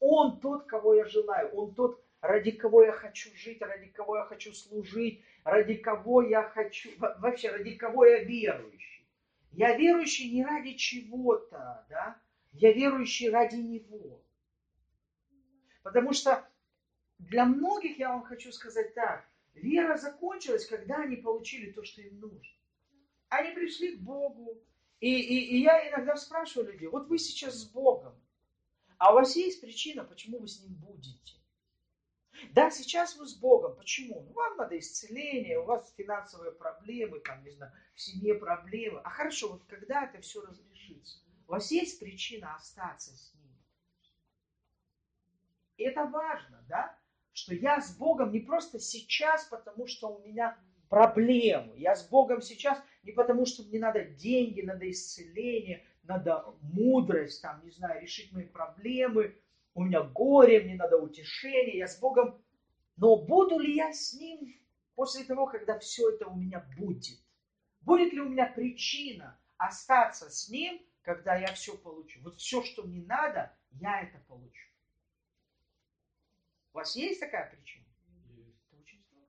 [0.00, 1.50] Он тот, кого я желаю.
[1.50, 6.42] Он тот, ради кого я хочу жить, ради кого я хочу служить, ради кого я
[6.42, 8.97] хочу, вообще ради кого я верующий.
[9.52, 12.20] Я верующий не ради чего-то, да?
[12.52, 14.22] Я верующий ради Него.
[15.82, 16.46] Потому что
[17.18, 22.20] для многих, я вам хочу сказать так, вера закончилась, когда они получили то, что им
[22.20, 22.54] нужно.
[23.28, 24.62] Они пришли к Богу.
[25.00, 28.20] И, и, и я иногда спрашиваю людей, вот вы сейчас с Богом,
[28.96, 31.34] а у вас есть причина, почему вы с Ним будете?
[32.52, 33.76] Да, сейчас вы с Богом.
[33.76, 34.22] Почему?
[34.22, 39.00] Ну, вам надо исцеление, у вас финансовые проблемы, там, не знаю, в семье проблемы.
[39.04, 41.18] А хорошо, вот когда это все разрешится?
[41.46, 43.56] У вас есть причина остаться с Ним?
[45.76, 46.98] И это важно, да?
[47.32, 50.58] Что я с Богом не просто сейчас, потому что у меня
[50.88, 51.76] проблемы.
[51.76, 57.64] Я с Богом сейчас не потому, что мне надо деньги, надо исцеление, надо мудрость, там,
[57.64, 59.36] не знаю, решить мои проблемы,
[59.74, 62.42] у меня горе, мне надо утешение, я с Богом.
[62.96, 64.54] Но буду ли я с Ним
[64.94, 67.20] после того, когда все это у меня будет?
[67.80, 72.20] Будет ли у меня причина остаться с Ним, когда я все получу?
[72.22, 74.68] Вот все, что мне надо, я это получу.
[76.72, 77.84] У вас есть такая причина?
[78.36, 78.58] Есть.
[78.66, 79.28] Это очень здорово.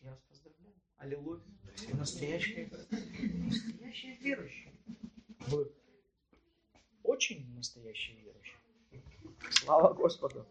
[0.00, 0.74] Я вас поздравляю.
[0.96, 1.42] Аллилуйя.
[1.74, 2.70] Все настоящие,
[3.46, 4.72] настоящие верующие.
[5.48, 5.72] Вы
[7.02, 8.59] очень настоящие верующие.
[9.50, 10.46] Слава Господу!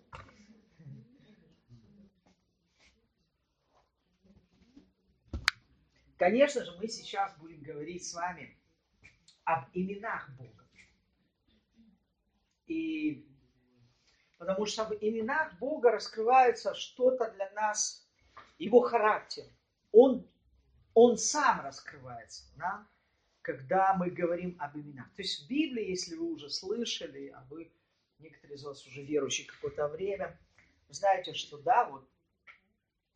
[6.18, 8.58] Конечно же, мы сейчас будем говорить с вами
[9.46, 10.68] об именах Бога.
[12.68, 13.26] И
[14.38, 18.06] потому что в именах Бога раскрывается что-то для нас,
[18.58, 19.46] его характер.
[19.92, 20.28] Он,
[20.94, 22.88] он сам раскрывается нам,
[23.42, 25.08] когда мы говорим об именах.
[25.16, 27.72] То есть в Библии, если вы уже слышали, а вы
[28.20, 30.40] некоторые из вас уже верующие какое-то время,
[30.90, 32.08] знаете, что да, вот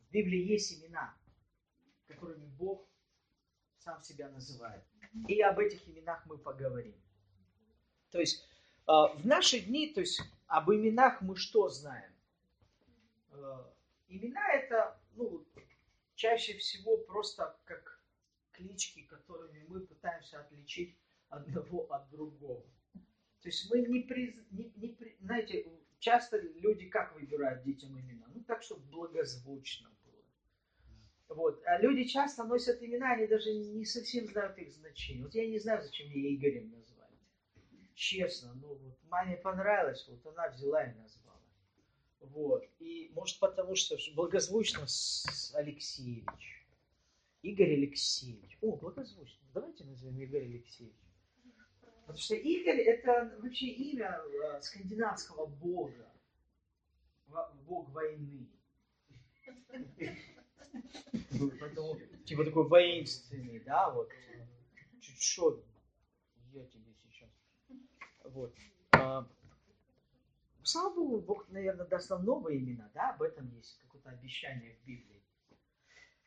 [0.00, 1.14] в Библии есть имена,
[2.06, 2.88] которыми Бог
[3.78, 4.84] сам себя называет.
[5.28, 7.00] И об этих именах мы поговорим.
[8.10, 8.42] То есть
[8.86, 12.12] э, в наши дни, то есть об именах мы что знаем?
[13.32, 13.64] Э,
[14.08, 15.46] имена это, ну,
[16.14, 18.00] чаще всего просто как
[18.52, 20.96] клички, которыми мы пытаемся отличить
[21.28, 22.64] одного от другого.
[23.44, 24.34] То есть мы не, приз...
[24.52, 25.18] не, не при...
[25.20, 25.66] знаете,
[25.98, 28.26] часто люди как выбирают детям имена?
[28.34, 30.24] Ну так, чтобы благозвучно было.
[31.28, 31.62] Вот.
[31.66, 35.24] А люди часто носят имена, они даже не совсем знают их значение.
[35.24, 37.12] Вот я не знаю, зачем мне Игорем назвали.
[37.94, 41.38] Честно, ну вот маме понравилось, вот она взяла и назвала.
[42.20, 42.64] Вот.
[42.78, 46.66] И может потому, что благозвучно с Алексеевич.
[47.42, 48.56] Игорь Алексеевич.
[48.62, 49.46] О, благозвучно.
[49.52, 51.03] Давайте назовем Игорь Алексеевич.
[52.04, 56.10] Потому что Игорь это вообще имя э, скандинавского бога.
[57.66, 58.46] Бог войны.
[61.60, 64.10] Поэтому, типа такой воинственный, да, вот.
[65.00, 65.64] Чуть что,
[66.52, 67.30] я тебе сейчас.
[68.24, 68.54] Вот.
[68.92, 69.26] А,
[70.62, 74.86] слава Богу, Бог, наверное, даст нам новые имена, да, об этом есть какое-то обещание в
[74.86, 75.22] Библии.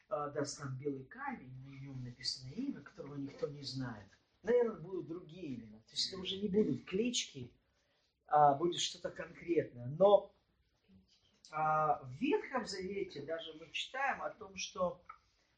[0.09, 4.16] А, даст нам белый камень, на нем написано имя, которого никто не знает
[4.47, 5.77] наверное, будут другие имена.
[5.77, 7.51] То есть это уже не будут клички,
[8.27, 9.87] а будет что-то конкретное.
[9.99, 10.33] Но
[11.51, 15.01] а, в Ветхом Завете даже мы читаем о том, что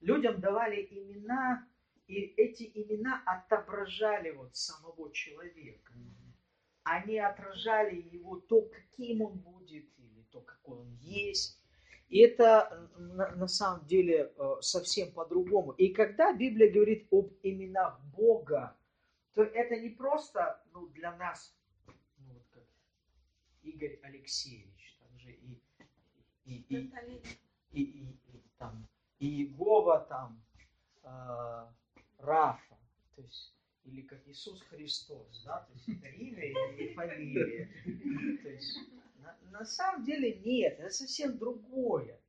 [0.02, 1.68] людям давали имена,
[2.08, 5.94] и эти имена отображали вот самого человека.
[6.84, 11.60] Они отражали его то, каким он будет, или то, какой он есть.
[12.10, 15.74] И это на, на самом деле э, совсем по-другому.
[15.74, 18.76] И когда Библия говорит об именах Бога,
[19.40, 21.56] то это не просто ну, для нас,
[21.88, 22.64] ну, вот как
[23.64, 25.62] Игорь Алексеевич, также и,
[26.44, 26.92] и, и, и,
[27.72, 28.86] и, и, и, там,
[29.20, 30.44] и Иегова, там,
[31.04, 31.68] э,
[32.18, 32.78] Рафа,
[33.16, 36.44] то есть, или как Иисус Христос, да, то есть это имя
[36.76, 37.70] и фамилия.
[38.44, 38.78] То есть,
[39.20, 42.20] на, на самом деле нет, это совсем другое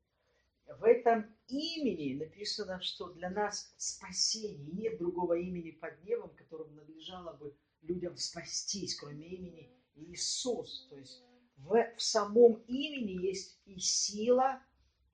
[0.79, 4.73] в этом имени написано, что для нас спасение.
[4.73, 10.87] Нет другого имени под небом, которым надлежало бы людям спастись, кроме имени Иисус.
[10.89, 11.23] То есть
[11.57, 14.61] в, в самом имени есть и сила,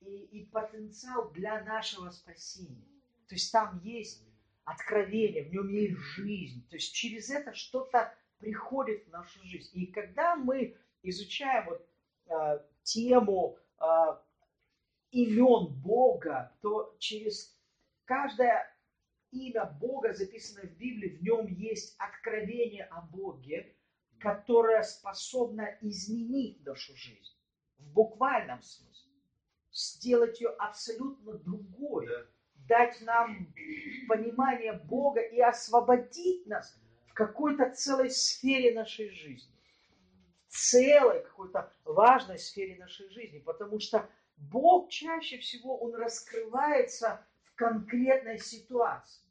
[0.00, 2.86] и, и потенциал для нашего спасения.
[3.28, 4.22] То есть там есть
[4.64, 6.66] откровение, в нем есть жизнь.
[6.68, 9.70] То есть через это что-то приходит в нашу жизнь.
[9.74, 11.88] И когда мы изучаем вот,
[12.28, 13.84] э, тему э,
[15.10, 17.56] имен Бога, то через
[18.04, 18.72] каждое
[19.30, 23.74] имя Бога, записанное в Библии, в нем есть откровение о Боге,
[24.18, 27.36] которое способно изменить нашу жизнь
[27.78, 29.12] в буквальном смысле,
[29.72, 32.08] сделать ее абсолютно другой,
[32.68, 33.52] дать нам
[34.08, 36.78] понимание Бога и освободить нас
[37.08, 39.54] в какой-то целой сфере нашей жизни,
[40.48, 47.54] в целой какой-то важной сфере нашей жизни, потому что Бог чаще всего, Он раскрывается в
[47.54, 49.24] конкретной ситуации,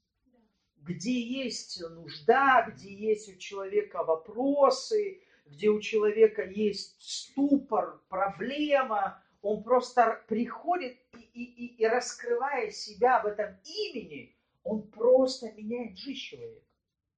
[0.78, 9.64] где есть нужда, где есть у человека вопросы, где у человека есть ступор, проблема, он
[9.64, 16.20] просто приходит и, и, и, и раскрывая себя в этом имени, он просто меняет жизнь
[16.20, 16.66] человека.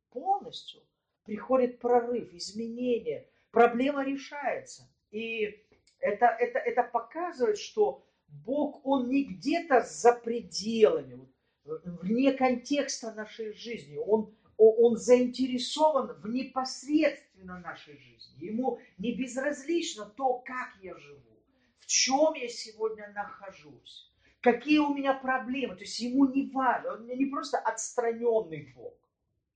[0.09, 0.81] Полностью
[1.23, 4.89] приходит прорыв, изменение, проблема решается.
[5.11, 5.65] И
[5.99, 11.27] это, это, это показывает, что Бог, Он не где-то за пределами,
[11.63, 13.97] вне контекста нашей жизни.
[13.97, 18.45] Он, он заинтересован в непосредственно нашей жизни.
[18.45, 21.39] Ему не безразлично то, как я живу,
[21.79, 24.11] в чем я сегодня нахожусь,
[24.41, 25.75] какие у меня проблемы.
[25.75, 28.93] То есть ему не важно, он не просто отстраненный Бог.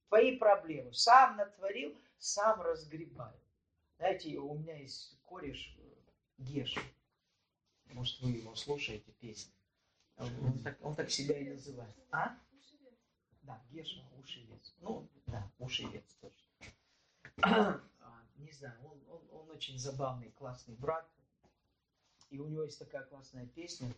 [0.08, 3.32] Твои проблемы сам натворил, сам разгребай.
[3.96, 5.74] Знаете, у меня есть кореш,
[6.42, 6.80] Геша.
[7.86, 9.52] Может, вы его слушаете, песни.
[10.16, 11.94] Он так, он так себя и называет.
[12.10, 12.36] А?
[13.42, 14.74] Да, Геша, ушевец.
[14.78, 16.48] Ну, да, ушевец точно.
[17.42, 17.80] А,
[18.36, 21.08] не знаю, он, он, он очень забавный, классный брат.
[22.30, 23.92] И у него есть такая классная песня.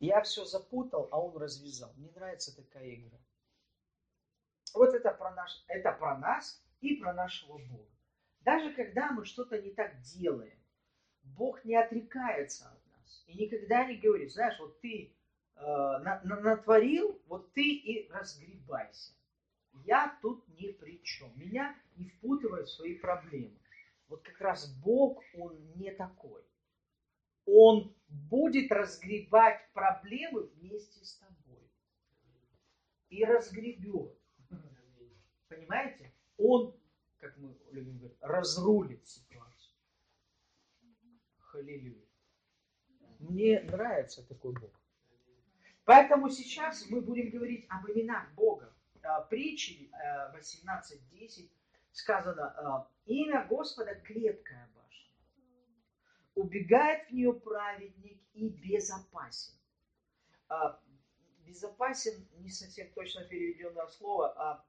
[0.00, 1.92] Я все запутал, а он развязал.
[1.96, 3.18] Мне нравится такая игра.
[4.74, 7.90] Вот это про, наш, это про нас и про нашего Бога.
[8.40, 10.58] Даже когда мы что-то не так делаем,
[11.24, 15.14] Бог не отрекается от нас и никогда не говорит, знаешь, вот ты
[15.56, 19.12] э, на, на, натворил, вот ты и разгребайся.
[19.84, 21.32] Я тут ни при чем.
[21.36, 23.58] Меня не впутывают в свои проблемы.
[24.08, 26.42] Вот как раз Бог, Он не такой.
[27.46, 31.68] Он будет разгребать проблемы вместе с тобой.
[33.08, 34.16] И разгребет.
[35.48, 36.12] Понимаете?
[36.36, 36.74] Он,
[37.18, 39.06] как мы любим говорить, разрулит.
[41.54, 42.04] Халилюя.
[43.20, 44.72] Мне нравится такой Бог.
[45.84, 48.74] Поэтому сейчас мы будем говорить об именах Бога.
[49.02, 51.48] А, Притчи э, 18.10
[51.92, 55.12] сказано, а, имя Господа крепкая башня.
[56.34, 59.54] Убегает в нее праведник и безопасен.
[60.48, 60.80] А,
[61.46, 64.64] Безопасен не совсем точно переведенное слово, а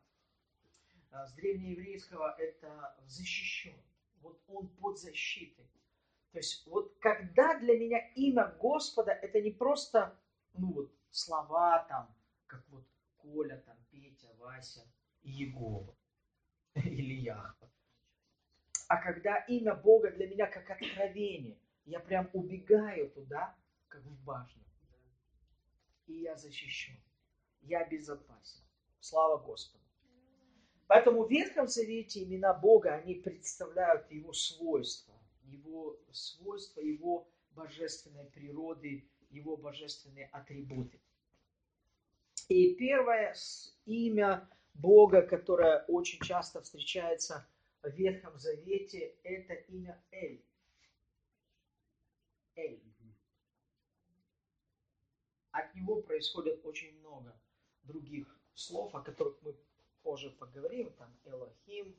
[1.11, 3.81] а, с древнееврейского это защищен.
[4.21, 5.65] Вот он под защитой.
[6.35, 10.19] То есть вот когда для меня имя Господа, это не просто
[10.55, 12.13] ну вот, слова там,
[12.45, 12.85] как вот
[13.15, 14.85] Коля, там, Петя, Вася
[15.23, 15.95] и Егова
[16.75, 17.71] или Яхва.
[18.89, 23.55] А когда имя Бога для меня как откровение, я прям убегаю туда,
[23.87, 24.61] как в башню.
[26.05, 27.01] И я защищен.
[27.61, 28.59] Я безопасен.
[28.99, 29.85] Слава Господу.
[30.87, 35.14] Поэтому в Ветхом Завете имена Бога, они представляют Его свойства,
[35.47, 40.99] Его свойства, Его божественной природы, Его божественные атрибуты.
[42.47, 43.35] И первое
[43.85, 47.47] имя Бога, которое очень часто встречается
[47.81, 50.43] в Ветхом Завете, это имя Эль.
[52.55, 52.81] Эль.
[55.51, 57.33] От него происходит очень много
[57.83, 59.55] других слов, о которых мы
[60.03, 61.95] позже поговорим, там Элохим,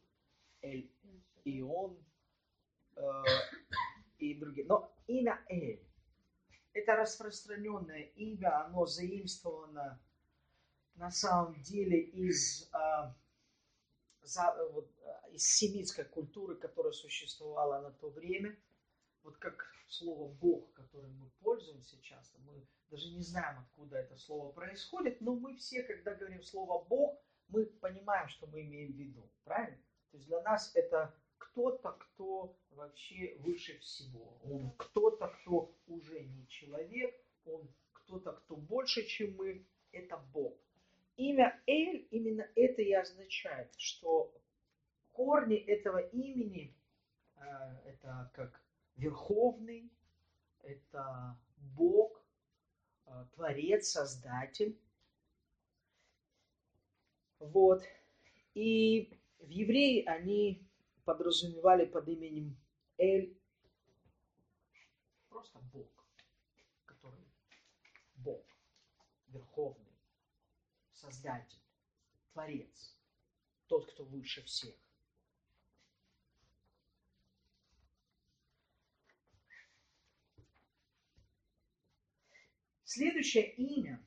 [0.61, 0.91] Эль
[1.45, 1.97] Ион
[2.97, 3.03] э,
[4.19, 4.67] и другие.
[4.67, 5.87] Но имя Эль,
[6.73, 10.01] это распространенное имя, оно заимствовано
[10.95, 13.13] на самом деле из, э,
[14.23, 18.57] за, вот, э, из семитской культуры, которая существовала на то время.
[19.23, 24.53] Вот как слово Бог, которым мы пользуемся часто, мы даже не знаем, откуда это слово
[24.53, 29.31] происходит, но мы все, когда говорим слово Бог, мы понимаем, что мы имеем в виду,
[29.45, 29.83] правильно?
[30.11, 34.39] То есть для нас это кто-то, кто вообще выше всего.
[34.45, 37.15] Он кто-то, кто уже не человек,
[37.45, 40.57] он кто-то, кто больше, чем мы, это Бог.
[41.17, 44.33] Имя Эль именно это и означает, что
[45.13, 46.77] корни этого имени
[47.37, 47.43] э,
[47.87, 48.63] это как
[48.97, 49.91] Верховный,
[50.63, 52.23] это Бог,
[53.07, 54.79] э, Творец, Создатель.
[57.39, 57.83] Вот.
[58.55, 60.66] И в евреи они
[61.07, 62.57] подразумевали под именем
[62.99, 63.39] Эль
[65.29, 65.89] просто Бог,
[66.85, 67.25] который
[68.17, 68.45] Бог,
[69.29, 69.97] Верховный,
[70.93, 71.63] Создатель,
[72.33, 72.97] Творец,
[73.69, 74.75] тот, кто выше всех.
[82.85, 84.05] Следующее имя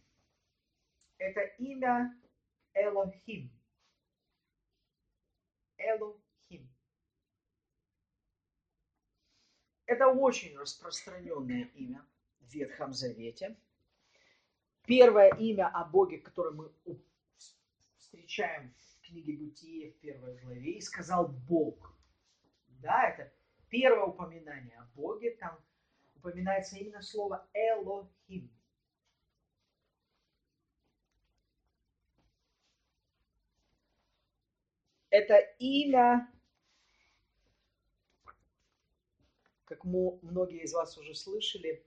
[1.18, 2.20] –это имя
[2.74, 3.52] Элохим.
[5.78, 6.29] Элохим.
[9.90, 12.06] Это очень распространенное имя
[12.42, 13.58] в Ветхом Завете.
[14.86, 16.72] Первое имя о Боге, которое мы
[17.98, 21.98] встречаем в книге Бытие в первой главе, и сказал Бог.
[22.68, 23.34] Да, это
[23.70, 25.58] первое упоминание о Боге, там
[26.14, 28.52] упоминается именно слово Элохим.
[35.10, 36.32] это имя,
[39.70, 41.86] как многие из вас уже слышали,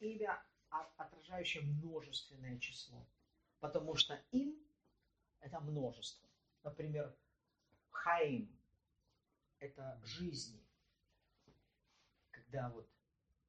[0.00, 0.42] имя,
[0.96, 3.06] отражающее множественное число.
[3.60, 4.56] Потому что им–
[5.40, 6.28] это множество.
[6.64, 7.14] Например,
[7.90, 8.50] хаим–
[9.60, 10.60] это жизни.
[12.32, 12.88] Когда вот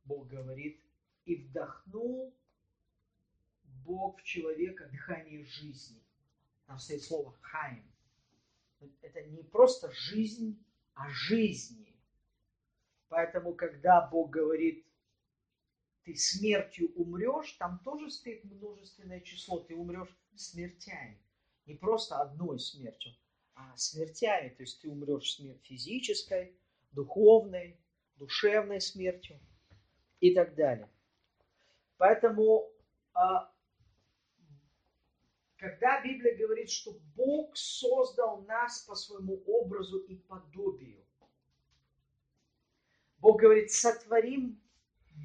[0.03, 0.79] Бог говорит,
[1.25, 2.33] и вдохнул
[3.85, 6.03] Бог в человека дыхание жизни.
[6.65, 7.91] Там стоит слово хаим
[9.01, 11.90] это не просто жизнь, а жизни.
[13.11, 14.85] Поэтому, когда Бог говорит,
[16.05, 19.59] ты смертью умрешь, там тоже стоит множественное число.
[19.59, 21.21] Ты умрешь смертями.
[21.65, 23.11] Не просто одной смертью,
[23.53, 24.47] а смертями.
[24.55, 26.55] То есть ты умрешь смерть физической,
[26.93, 27.77] духовной,
[28.15, 29.37] душевной смертью
[30.21, 30.89] и так далее.
[31.97, 32.71] Поэтому
[33.13, 33.53] а,
[35.57, 41.05] когда Библия говорит, что Бог создал нас по своему образу и подобию.
[43.21, 44.59] Бог говорит, сотворим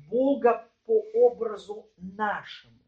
[0.09, 2.79] Бога по образу нашему.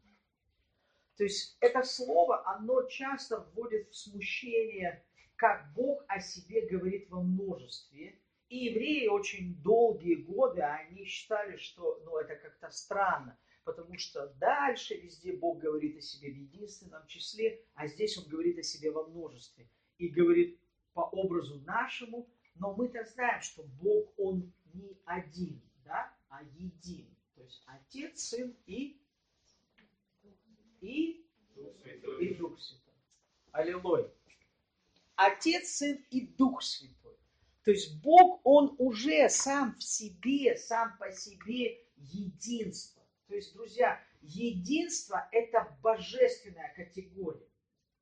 [1.17, 5.03] То есть это слово, оно часто вводит в смущение,
[5.35, 8.19] как Бог о себе говорит во множестве.
[8.47, 13.37] И евреи очень долгие годы, они считали, что ну, это как-то странно
[13.69, 18.57] потому что дальше везде Бог говорит о себе в единственном числе, а здесь Он говорит
[18.57, 19.69] о себе во множестве.
[19.99, 20.59] И говорит
[20.93, 27.07] по образу нашему, но мы-то знаем, что Бог, Он не один, да, а един.
[27.35, 28.99] То есть Отец, Сын и
[30.81, 31.25] и,
[32.19, 32.35] и.
[32.35, 32.93] Дух Святой.
[33.51, 34.09] Аллилуйя.
[35.15, 37.17] Отец, Сын и Дух Святой.
[37.63, 43.03] То есть Бог, Он уже сам в себе, сам по себе единство.
[43.27, 47.45] То есть, друзья, единство– это божественная категория.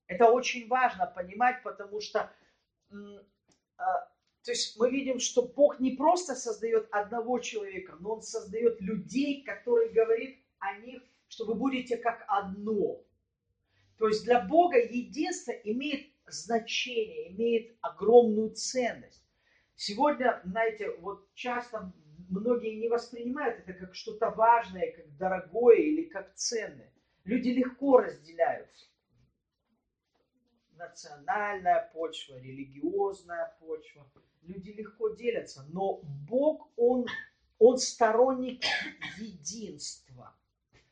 [0.06, 2.32] Это очень важно понимать, потому что
[3.78, 4.12] а,
[4.48, 9.44] то есть мы видим, что Бог не просто создает одного человека, но Он создает людей,
[9.44, 13.04] которые говорит о них, что вы будете как одно.
[13.98, 19.22] То есть для Бога единство имеет значение, имеет огромную ценность.
[19.76, 21.92] Сегодня, знаете, вот часто
[22.30, 26.94] многие не воспринимают это как что-то важное, как дорогое или как ценное.
[27.26, 28.70] Люди легко разделяют
[30.78, 34.08] национальная почва, религиозная почва.
[34.48, 37.06] Люди легко делятся, но Бог, Он,
[37.60, 38.64] он сторонник
[39.20, 40.34] единства,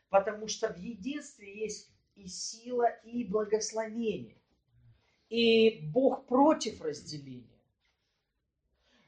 [0.09, 4.41] потому что в единстве есть и сила, и благословение.
[5.29, 7.55] И Бог против разделения.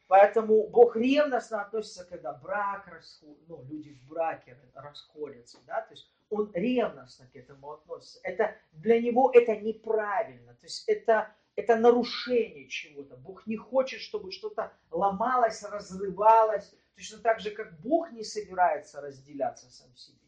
[0.08, 3.38] Поэтому Бог ревностно относится, когда брак расход...
[3.48, 8.22] ну, люди в браке расходятся, да, то есть он ревностно к этому относится.
[8.24, 13.18] Это для него это неправильно, то есть это это нарушение чего-то.
[13.18, 19.70] Бог не хочет, чтобы что-то ломалось, разрывалось, точно так же, как Бог не собирается разделяться
[19.72, 20.20] сам себе.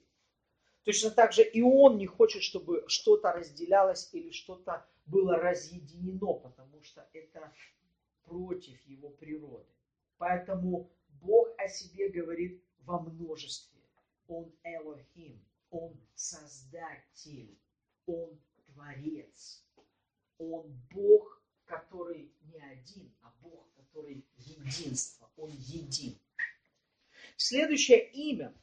[0.83, 6.81] Точно так же и Он не хочет, чтобы что-то разделялось или что-то было разъединено, потому
[6.81, 7.53] что это
[8.23, 9.69] против его природы.
[10.17, 10.89] Поэтому
[11.21, 13.79] Бог о себе говорит во множестве.
[14.27, 17.55] Он Элохим, Он Создатель,
[18.07, 19.63] Он Творец.
[20.39, 25.29] Он Бог, который не один, а Бог, который единство.
[25.37, 26.17] Он един.
[27.37, 28.53] Следующее имя,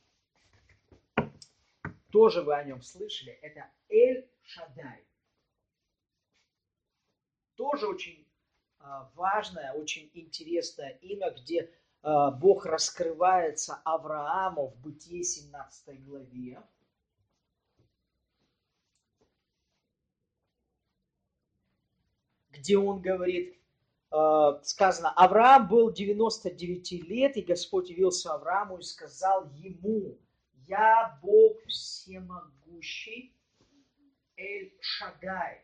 [2.11, 5.05] тоже вы о нем слышали, это Эль Шадай.
[7.55, 8.27] Тоже очень
[8.79, 11.71] а, важное, очень интересное имя, где
[12.03, 16.63] а, Бог раскрывается Аврааму в Бытие 17 главе.
[22.59, 23.57] Где он говорит,
[24.11, 30.19] а, сказано, Авраам был 99 лет, и Господь явился Аврааму и сказал ему,
[30.67, 33.35] я Бог всемогущий,
[34.37, 35.63] Эль Шадай,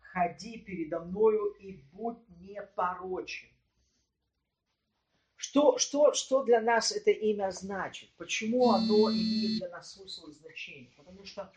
[0.00, 3.48] ходи передо мною и будь непорочен.
[5.36, 8.10] Что, что, что для нас это имя значит?
[8.18, 10.92] Почему оно имеет для нас смысл и значение?
[10.96, 11.50] Потому что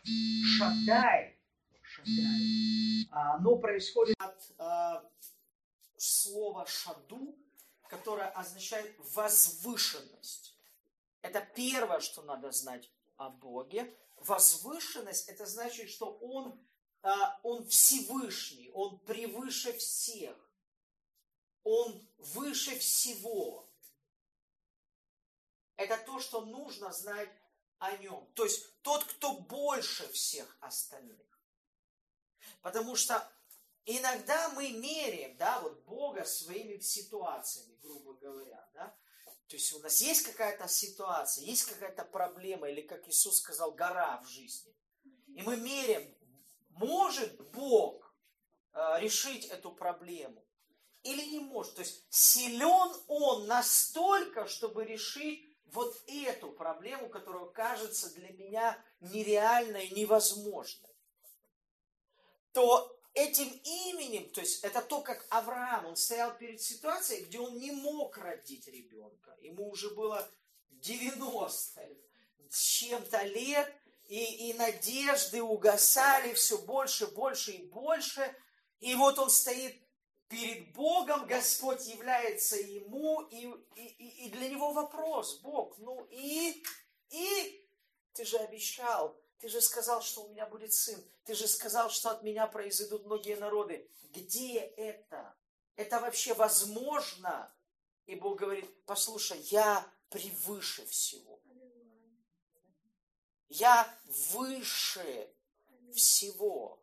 [0.56, 1.36] Шадай,
[1.94, 5.10] Шадай оно происходит от а,
[5.96, 7.38] слова шаду,
[7.88, 10.56] которое означает возвышенность.
[11.22, 13.96] Это первое, что надо знать о Боге.
[14.16, 16.60] Возвышенность, это значит, что Он
[17.02, 20.36] а, он Всевышний, Он превыше всех,
[21.62, 23.68] Он выше всего.
[25.76, 27.30] Это то, что нужно знать
[27.78, 28.26] о Нем.
[28.34, 31.33] То есть тот, кто больше всех остальных.
[32.64, 33.22] Потому что
[33.84, 38.96] иногда мы меряем, да, вот Бога своими ситуациями, грубо говоря, да.
[39.48, 44.18] То есть у нас есть какая-то ситуация, есть какая-то проблема, или, как Иисус сказал, гора
[44.22, 44.74] в жизни.
[45.26, 46.10] И мы меряем,
[46.70, 48.14] может Бог
[48.72, 50.42] э, решить эту проблему
[51.02, 51.74] или не может.
[51.74, 59.90] То есть силен Он настолько, чтобы решить вот эту проблему, которая кажется для меня нереальной,
[59.90, 60.93] невозможной.
[62.54, 67.58] То этим именем, то есть это то, как Авраам, он стоял перед ситуацией, где он
[67.58, 69.36] не мог родить ребенка.
[69.42, 70.28] Ему уже было
[70.70, 71.80] 90
[72.48, 73.72] с чем-то лет,
[74.06, 78.34] и, и надежды угасали все больше, больше и больше.
[78.78, 79.76] И вот он стоит
[80.28, 86.62] перед Богом, Господь является ему, и, и, и для него вопрос, Бог, ну и,
[87.10, 87.68] и
[88.12, 92.08] ты же обещал, ты же сказал, что у меня будет сын, ты же сказал, что
[92.08, 93.86] от меня произойдут многие народы.
[94.04, 95.36] Где это?
[95.76, 97.54] Это вообще возможно?
[98.06, 101.42] И Бог говорит, послушай, я превыше всего.
[103.50, 103.94] Я
[104.32, 105.30] выше
[105.92, 106.82] всего.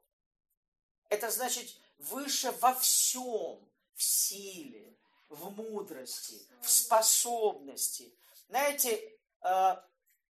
[1.09, 1.67] Это значит
[1.97, 4.95] выше во всем, в силе,
[5.29, 8.15] в мудрости, в способности.
[8.49, 9.81] Знаете, э,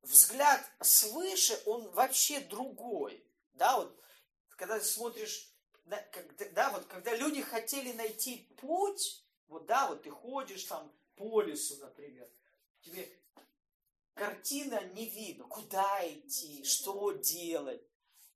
[0.03, 3.23] взгляд свыше, он вообще другой.
[3.53, 3.97] Да, вот,
[4.49, 5.51] когда ты смотришь,
[5.85, 5.97] да,
[6.37, 11.77] когда, вот, когда люди хотели найти путь, вот, да, вот ты ходишь там по лесу,
[11.77, 12.29] например,
[12.81, 13.09] тебе
[14.13, 17.81] картина не видно, куда идти, что делать.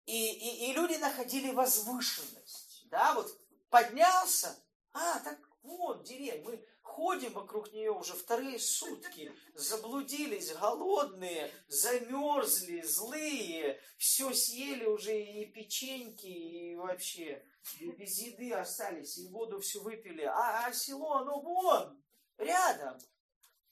[0.05, 2.87] И, и, и люди находили возвышенность.
[2.89, 3.35] Да, вот
[3.69, 4.55] поднялся,
[4.93, 13.81] а, так вот деревня, мы ходим вокруг нее уже вторые сутки, заблудились, голодные, замерзли, злые,
[13.97, 17.45] все съели уже и печеньки, и вообще
[17.79, 22.01] и без еды остались, и воду все выпили, а, а село, оно вон,
[22.37, 22.97] рядом.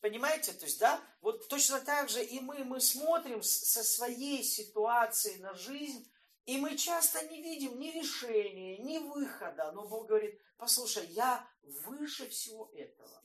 [0.02, 5.40] Понимаете, то есть, да, вот точно так же и мы, мы смотрим со своей ситуацией
[5.40, 6.12] на жизнь,
[6.46, 9.72] и мы часто не видим ни решения, ни выхода.
[9.72, 13.22] Но Бог говорит, послушай, я выше всего этого.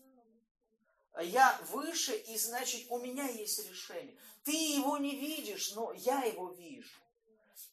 [1.20, 4.16] Я выше, и значит, у меня есть решение.
[4.44, 6.96] Ты его не видишь, но я его вижу.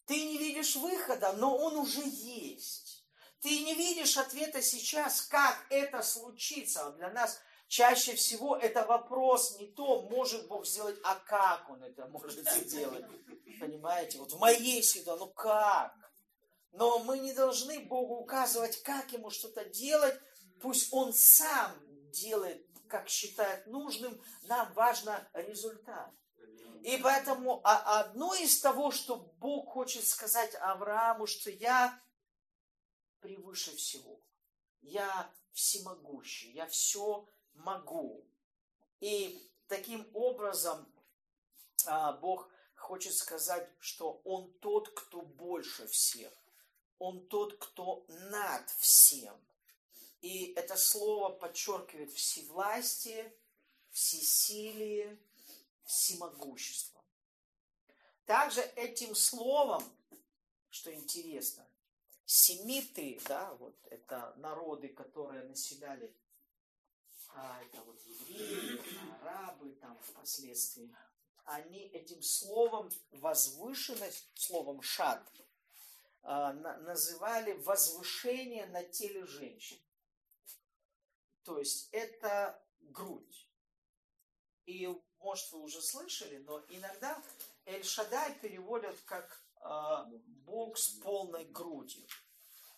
[0.07, 3.05] Ты не видишь выхода, но он уже есть.
[3.41, 6.91] Ты не видишь ответа сейчас, как это случится.
[6.93, 12.07] Для нас чаще всего это вопрос не то, может Бог сделать, а как Он это
[12.07, 13.05] может сделать.
[13.59, 14.19] Понимаете?
[14.19, 15.95] Вот в моей ситуации, ну как?
[16.71, 20.19] Но мы не должны Богу указывать, как Ему что-то делать.
[20.61, 21.71] Пусть Он сам
[22.11, 24.21] делает, как считает нужным.
[24.43, 26.11] Нам важно результат.
[26.83, 31.99] И поэтому а одно из того, что Бог хочет сказать Аврааму, что я
[33.21, 34.21] превыше всего.
[34.81, 38.23] Я всемогущий, я все могу.
[38.99, 40.85] И таким образом
[41.85, 46.31] а, Бог хочет сказать, что Он тот, кто больше всех.
[46.99, 49.35] Он тот, кто над всем.
[50.21, 53.35] И это слово подчеркивает всевластие,
[53.91, 55.19] всесилие,
[55.83, 57.03] всемогущество.
[58.25, 59.83] Также этим словом,
[60.69, 61.67] что интересно,
[62.25, 66.13] семиты, да, вот это народы, которые населяли,
[67.35, 68.79] а, это вот евреи,
[69.21, 70.95] арабы там впоследствии,
[71.43, 75.21] они этим словом возвышенность, словом шат,
[76.23, 79.77] а, называли возвышение на теле женщин.
[81.43, 83.47] То есть это грудь.
[84.65, 84.87] И,
[85.19, 87.21] может, вы уже слышали, но иногда
[87.65, 92.07] Эль-Шадай переводят как э, Бог с полной грудью.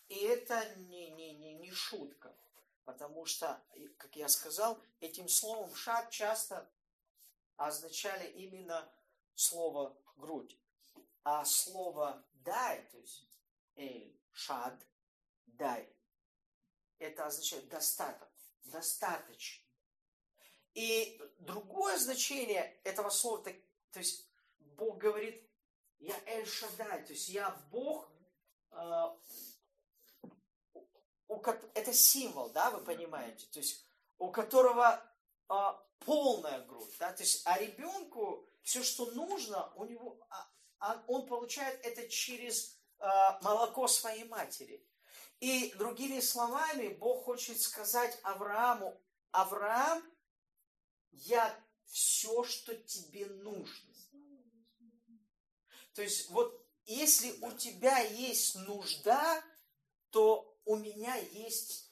[0.08, 2.34] И это не, не, не, не шутка.
[2.88, 3.62] Потому что,
[3.98, 6.66] как я сказал, этим словом шат часто
[7.58, 8.90] означали именно
[9.34, 10.58] слово грудь.
[11.22, 13.28] А слово дай, то есть
[13.74, 14.74] эль, шад,
[15.44, 15.86] дай,
[16.98, 18.30] это означает достаток,
[18.64, 19.66] достаточно.
[20.72, 23.52] И другое значение этого слова, то,
[23.90, 24.26] то есть
[24.60, 25.46] Бог говорит,
[25.98, 28.10] я Эль Шадай, то есть я Бог,
[28.70, 29.02] э,
[31.28, 31.42] у,
[31.74, 33.84] это символ, да, вы понимаете, то есть
[34.18, 35.02] у которого
[35.48, 35.54] э,
[36.00, 40.50] полная грудь, да, то есть а ребенку все, что нужно, у него, а,
[40.80, 43.06] а он получает это через э,
[43.42, 44.84] молоко своей матери.
[45.40, 49.00] И другими словами, Бог хочет сказать Аврааму,
[49.30, 50.02] Авраам,
[51.12, 53.94] я все, что тебе нужно.
[55.94, 59.44] То есть вот если у тебя есть нужда,
[60.10, 61.90] то у меня есть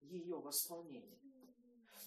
[0.00, 1.18] ее восполнение.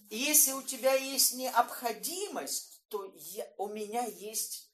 [0.10, 4.72] И если у тебя есть необходимость, то я, у меня есть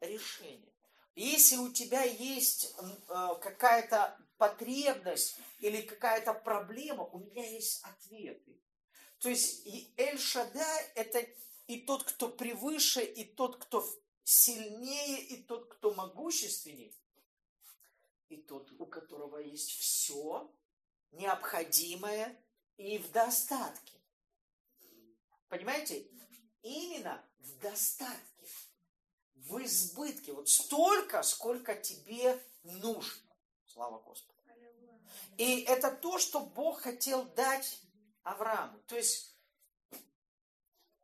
[0.00, 0.70] решение.
[1.14, 8.60] Если у тебя есть э, какая-то потребность или какая-то проблема, у меня есть ответы.
[9.18, 11.26] То есть и Эль-Шадай– это
[11.68, 13.88] и тот, кто превыше, и тот, кто
[14.24, 16.94] сильнее, и тот, кто могущественней,
[18.32, 20.50] и тот, у которого есть все
[21.10, 22.36] необходимое
[22.76, 23.98] и в достатке.
[25.48, 26.08] Понимаете?
[26.62, 28.46] Именно в достатке,
[29.34, 30.32] в избытке.
[30.32, 33.22] Вот столько, сколько тебе нужно.
[33.66, 34.38] Слава Господу.
[35.36, 37.80] И это то, что Бог хотел дать
[38.22, 38.78] Аврааму.
[38.86, 39.36] То есть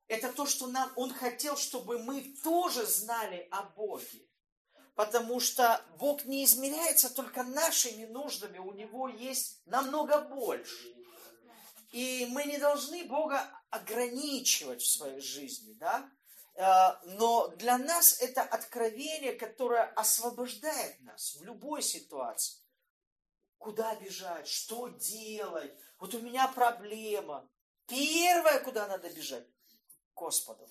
[0.06, 4.27] это то, что нам, Он хотел, чтобы мы тоже знали о Боге.
[4.98, 10.92] Потому что Бог не измеряется только нашими нуждами, у Него есть намного больше.
[11.92, 16.10] И мы не должны Бога ограничивать в своей жизни, да?
[16.56, 22.58] Э, но для нас это откровение, которое освобождает нас в любой ситуации.
[23.58, 27.48] Куда бежать, что делать, вот у меня проблема.
[27.86, 29.46] Первое, куда надо бежать,
[30.16, 30.68] Господу.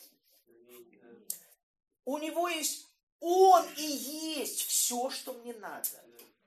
[2.03, 2.86] У него есть,
[3.19, 5.87] он и есть все, что мне надо.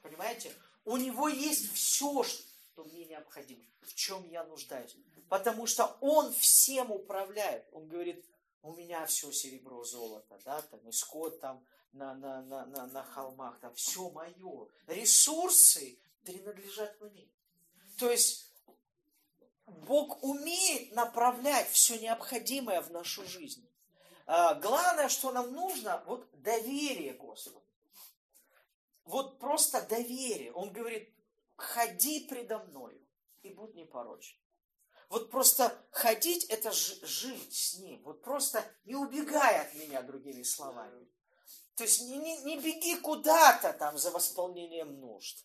[0.03, 0.53] Понимаете?
[0.85, 4.97] У него есть все, что мне необходимо, в чем я нуждаюсь.
[5.29, 7.69] Потому что он всем управляет.
[7.73, 8.25] Он говорит,
[8.63, 13.03] у меня все серебро, золото, да, там, и скот там, на, на, на, на, на
[13.03, 14.69] холмах, там все мое.
[14.87, 17.29] Ресурсы принадлежат мне.
[17.99, 18.51] То есть
[19.67, 23.70] Бог умеет направлять все необходимое в нашу жизнь.
[24.33, 27.61] А, главное, что нам нужно, вот доверие Господу.
[29.03, 30.53] Вот просто доверие.
[30.53, 31.13] Он говорит,
[31.57, 33.05] ходи предо мною
[33.43, 34.39] и будь непорочен.
[35.09, 38.01] Вот просто ходить, это жить с ним.
[38.05, 41.09] Вот просто не убегай от меня, другими словами.
[41.75, 45.45] То есть не, не, не беги куда-то там за восполнением нужд.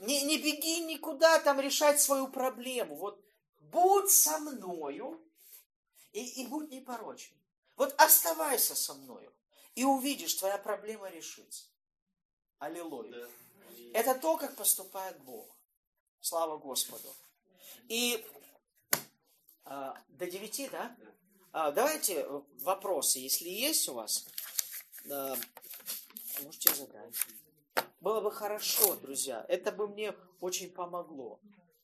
[0.00, 2.94] Не, не беги никуда там решать свою проблему.
[2.96, 3.24] Вот
[3.72, 5.18] будь со мною
[6.12, 7.37] и, и будь непорочен.
[7.78, 9.32] Вот оставайся со мною,
[9.76, 11.66] и увидишь, твоя проблема решится.
[12.58, 13.28] Аллилуйя.
[13.94, 15.46] Это то, как поступает Бог.
[16.20, 17.08] Слава Господу.
[17.88, 18.26] И
[19.64, 20.96] а, до девяти, да?
[21.52, 22.26] А, давайте
[22.62, 24.26] вопросы, если есть у вас,
[25.08, 25.36] а,
[26.42, 27.14] можете задать.
[28.00, 29.46] Было бы хорошо, друзья.
[29.48, 31.40] Это бы мне очень помогло.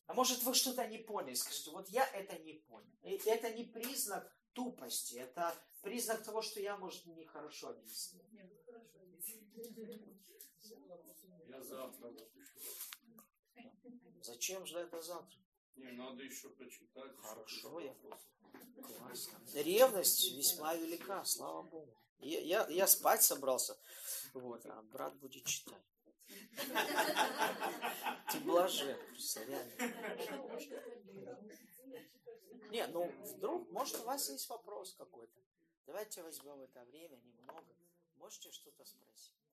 [0.06, 2.98] А может вы что-то не поняли, скажите, вот я это не понял.
[3.04, 5.54] И это не признак тупости, это
[5.84, 8.24] признак того, что я, может, нехорошо объяснил.
[11.46, 12.12] Я завтра.
[14.22, 15.38] Зачем же это завтра?
[15.76, 17.14] Не, надо еще прочитать.
[17.18, 19.38] Хорошо, я Классно.
[19.54, 21.96] Ревность весьма велика, слава Богу.
[22.18, 23.76] Я, я, я спать собрался,
[24.32, 25.82] вот, а брат будет читать.
[28.30, 28.96] Ты блажен,
[29.46, 29.94] реально.
[32.70, 35.40] Не, ну вдруг, может, у вас есть вопрос какой-то.
[35.86, 37.74] Давайте возьмем это время немного.
[38.16, 39.43] Можете что-то спросить?